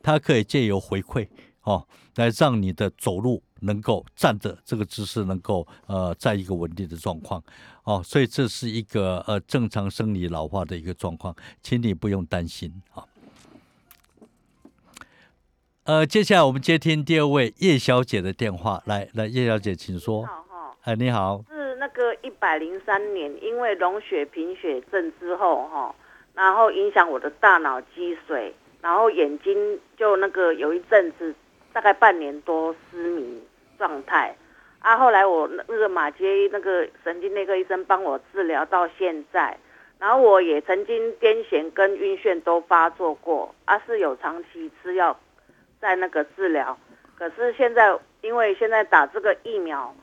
[0.02, 1.28] 它可以借由回馈
[1.64, 7.44] 哦，来让你的走路能够站着这个姿势能够呃在一个稳定的状况
[7.84, 13.06] 哦，所以这是一个呃正常生理老化的一个状况，请你不用担心啊。
[15.84, 20.24] 呃，接下来我们接听第二位叶小姐的电话，来来，叶小姐请说。
[20.26, 21.44] 好哈，哎，你好。
[21.50, 21.61] 那
[21.94, 25.96] 个一百零三年，因为溶血贫血症之后，哈，
[26.34, 31.34] 然后影响我的大脑积水，然后眼睛就那个有一阵子，
[31.74, 33.42] 大概半年多失明
[33.78, 34.36] 状态，
[34.80, 39.58] 啊，后来我那个马街那个神经内科医生帮我治疗到现在，
[40.00, 45.20] 然后我也曾经癫痫跟晕眩都发作过，啊，是有长期吃药
[45.80, 46.78] 在那个治疗，
[47.18, 49.96] 可是现在因为现在打这个疫苗，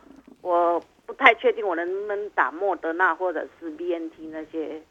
[0.42, 0.82] 我。
[1.08, 4.82] 不太确定我能不能打莫德纳或者是 B N T 那些。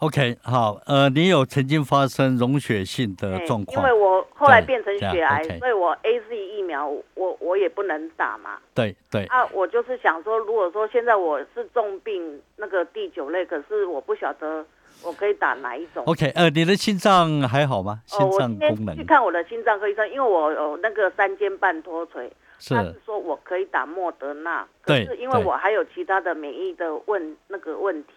[0.00, 3.74] OK，好，呃，你有曾经发生溶血性的状况？
[3.74, 8.58] 因为我后来变成血癌，所以我 A Z 疫苗我我也不能打嘛。
[8.74, 9.24] 对对。
[9.26, 14.66] 啊，我就是想说，如果说现在我是重病那个第九类，可是我不晓得
[15.02, 16.04] 我可以打哪一种。
[16.04, 18.02] OK，呃，你的心脏还好吗？
[18.04, 18.94] 心脏功能？
[18.94, 22.30] 去看我的心脏科医生，因为我有那个三尖瓣脱垂。
[22.68, 28.12] 他是说我可以打莫德纳，可是因为我还有其他的免疫的问那个问题。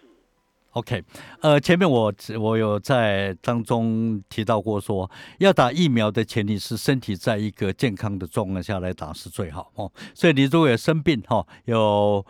[0.72, 1.02] OK，
[1.40, 9.90] 呃，前面我我有在当中提到过，说要打疫苗的前提是身体在一个健康的状况下来打是最好哦。
[10.14, 12.24] 所以你如果有生病哈，有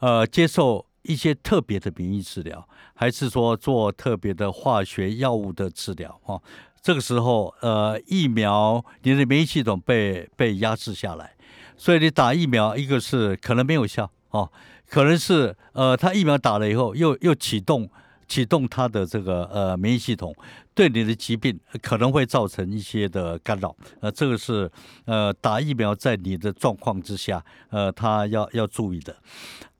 [0.00, 6.40] 呃接受一些特别的免疫治疗，还是说做特别的化学药物的治疗哈，
[6.82, 11.34] 这个时候呃疫苗你的免疫系统被被压制下来。
[11.78, 14.50] 所以你打疫苗，一个是可能没有效哦，
[14.90, 17.88] 可能是呃，他疫苗打了以后又又启动
[18.26, 20.34] 启动他的这个呃免疫系统，
[20.74, 24.70] 对你的疾病可能会造成一些的干扰，呃，这个是
[25.06, 29.16] 呃打疫苗在你的状况之下，呃，他要要注意的。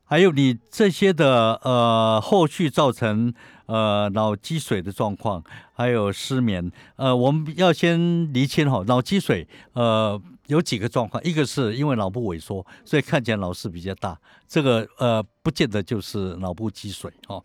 [0.05, 3.31] 还有你这些的呃后续造成
[3.67, 5.43] 呃脑积水的状况，
[5.73, 10.19] 还有失眠，呃，我们要先厘清哈，脑积水呃。
[10.49, 17.43] 有几个状况，一个是因为脑部萎缩，所以看起来脑室比较大，这个呃不见得就是脑部积水哦。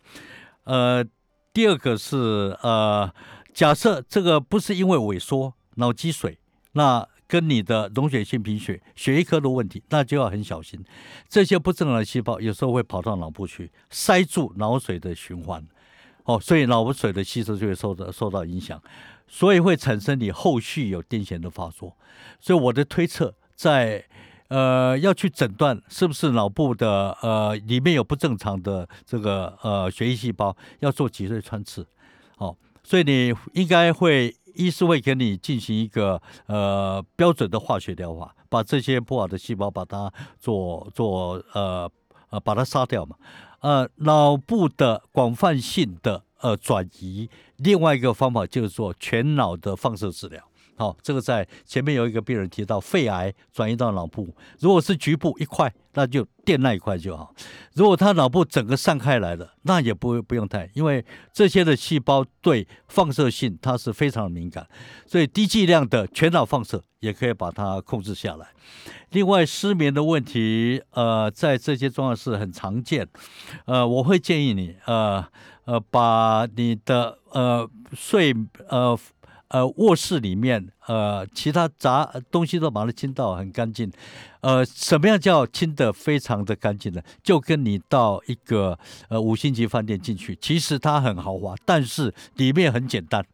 [0.65, 1.05] 呃，
[1.53, 3.13] 第二个是呃，
[3.53, 6.39] 假设这个不是因为萎缩脑积水，
[6.73, 10.83] 那跟你的溶血性贫血、血液科的问题，那就要很小心。
[11.29, 15.67] 这些不正常的细胞有时候会跑到脑部去，塞住脑水的循环，
[16.25, 18.81] 哦，所以脑部水的吸收就会受到受到影响。
[19.27, 21.97] 所以会产生你后续有癫痫的发作，
[22.39, 24.05] 所以我的推测在
[24.49, 31.85] 呃要去诊断是不是脑部的呃里面有不正常的这个呃血液细胞，要做脊髓穿刺，
[32.37, 32.55] 哦，
[32.85, 41.91] 所以你应该会医师会给你进行一个呃标准的化学疗法，把这些不好的细胞把它做做呃
[42.29, 43.17] 呃把它杀掉嘛。
[43.65, 50.47] 呃，脑部的广泛性的呃转移，另外一个方法就是做全脑的放射治疗。
[50.77, 57.33] 好，这个在前面有一个病人提到，肺癌转移到脑部，如果是局部一块，那就电那一块就好；
[57.75, 64.67] 如果他脑部整个散开来了，那也不不用太，因为这些的细胞对放射性它是非常敏感，
[65.07, 68.49] 所以低剂量的全脑放射也可以把它控制下来。
[69.11, 73.09] 另外，失眠的问题，呃，在这些状况是很常见，
[73.67, 75.25] 呃，我会建议你，呃
[75.65, 78.35] 呃，把你的呃睡
[78.69, 78.99] 呃。
[79.55, 83.89] 呃，卧室里面，呃，其他杂东西都把它清到很干净。
[84.41, 87.01] 呃，什么样叫清的非常的干净呢？
[87.23, 88.77] 就跟你到一个
[89.09, 93.25] 呃五星级饭店进去，其实它很豪华，但是里面很简单。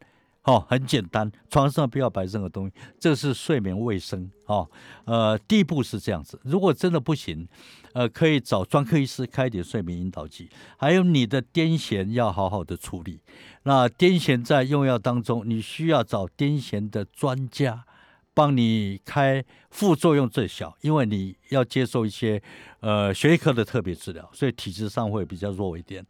[0.45, 4.69] 哦，很简单，床上不要摆任何东西，这是睡眠卫生哦。
[5.05, 7.47] 呃，第一步是这样子，如果真的不行，
[7.93, 10.49] 呃，可以找专科医师开点睡眠引导剂。
[10.79, 13.21] 还有你的癫痫要好好的处理。
[13.65, 17.85] 那癫痫在用药当中，你需要找癫痫的专家
[18.33, 22.43] 帮你开，副作用最小，因为你要接受一些
[22.81, 26.03] 呃血液科的特别治疗，所以体质上会比较弱一点。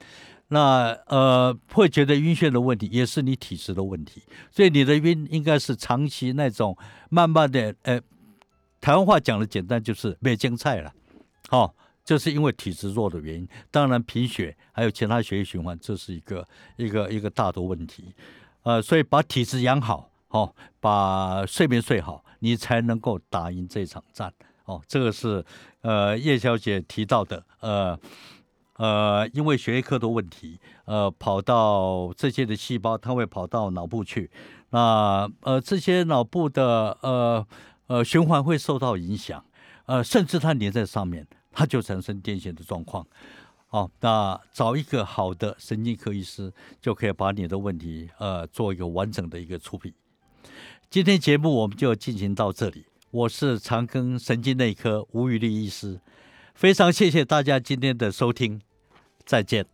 [0.53, 4.21] 那呃，会觉得晕眩的问题，也是你体质的问题。
[4.51, 6.77] 所以你的晕应该是长期那种
[7.09, 8.01] 慢慢的，呃，
[8.81, 10.93] 台湾话讲的简单就是没精菜了，
[11.49, 11.73] 好，
[12.05, 13.49] 就是因为体质弱的原因。
[13.71, 16.45] 当然贫血还有其他血液循环，这是一个
[16.77, 18.13] 一个一个大的问题。
[18.65, 24.35] 呃，所以把体质养好，好，把睡眠睡好，你才能够打赢这场战。
[24.65, 25.45] 哦，这个是
[25.83, 27.97] 呃叶小姐提到的，呃。
[28.81, 34.31] 呃，因为血液科的问题，呃，跑到这些的细胞，它会跑到脑部去，
[34.71, 37.47] 那呃，这些脑部的呃
[37.89, 39.45] 呃循环会受到影响，
[39.85, 43.07] 呃，甚至它粘在上面，它就产生癫痫的状况。
[43.67, 46.51] 好，那找一个好的神经科医师，
[46.81, 49.93] 就可以把你的问题呃做一个完整的一个处理。
[50.89, 56.01] 今天节目我们就进行到这里，我是长庚神经内科吴宇立医师，
[56.55, 58.59] 非常谢谢大家今天的收听。
[59.31, 59.65] 再见。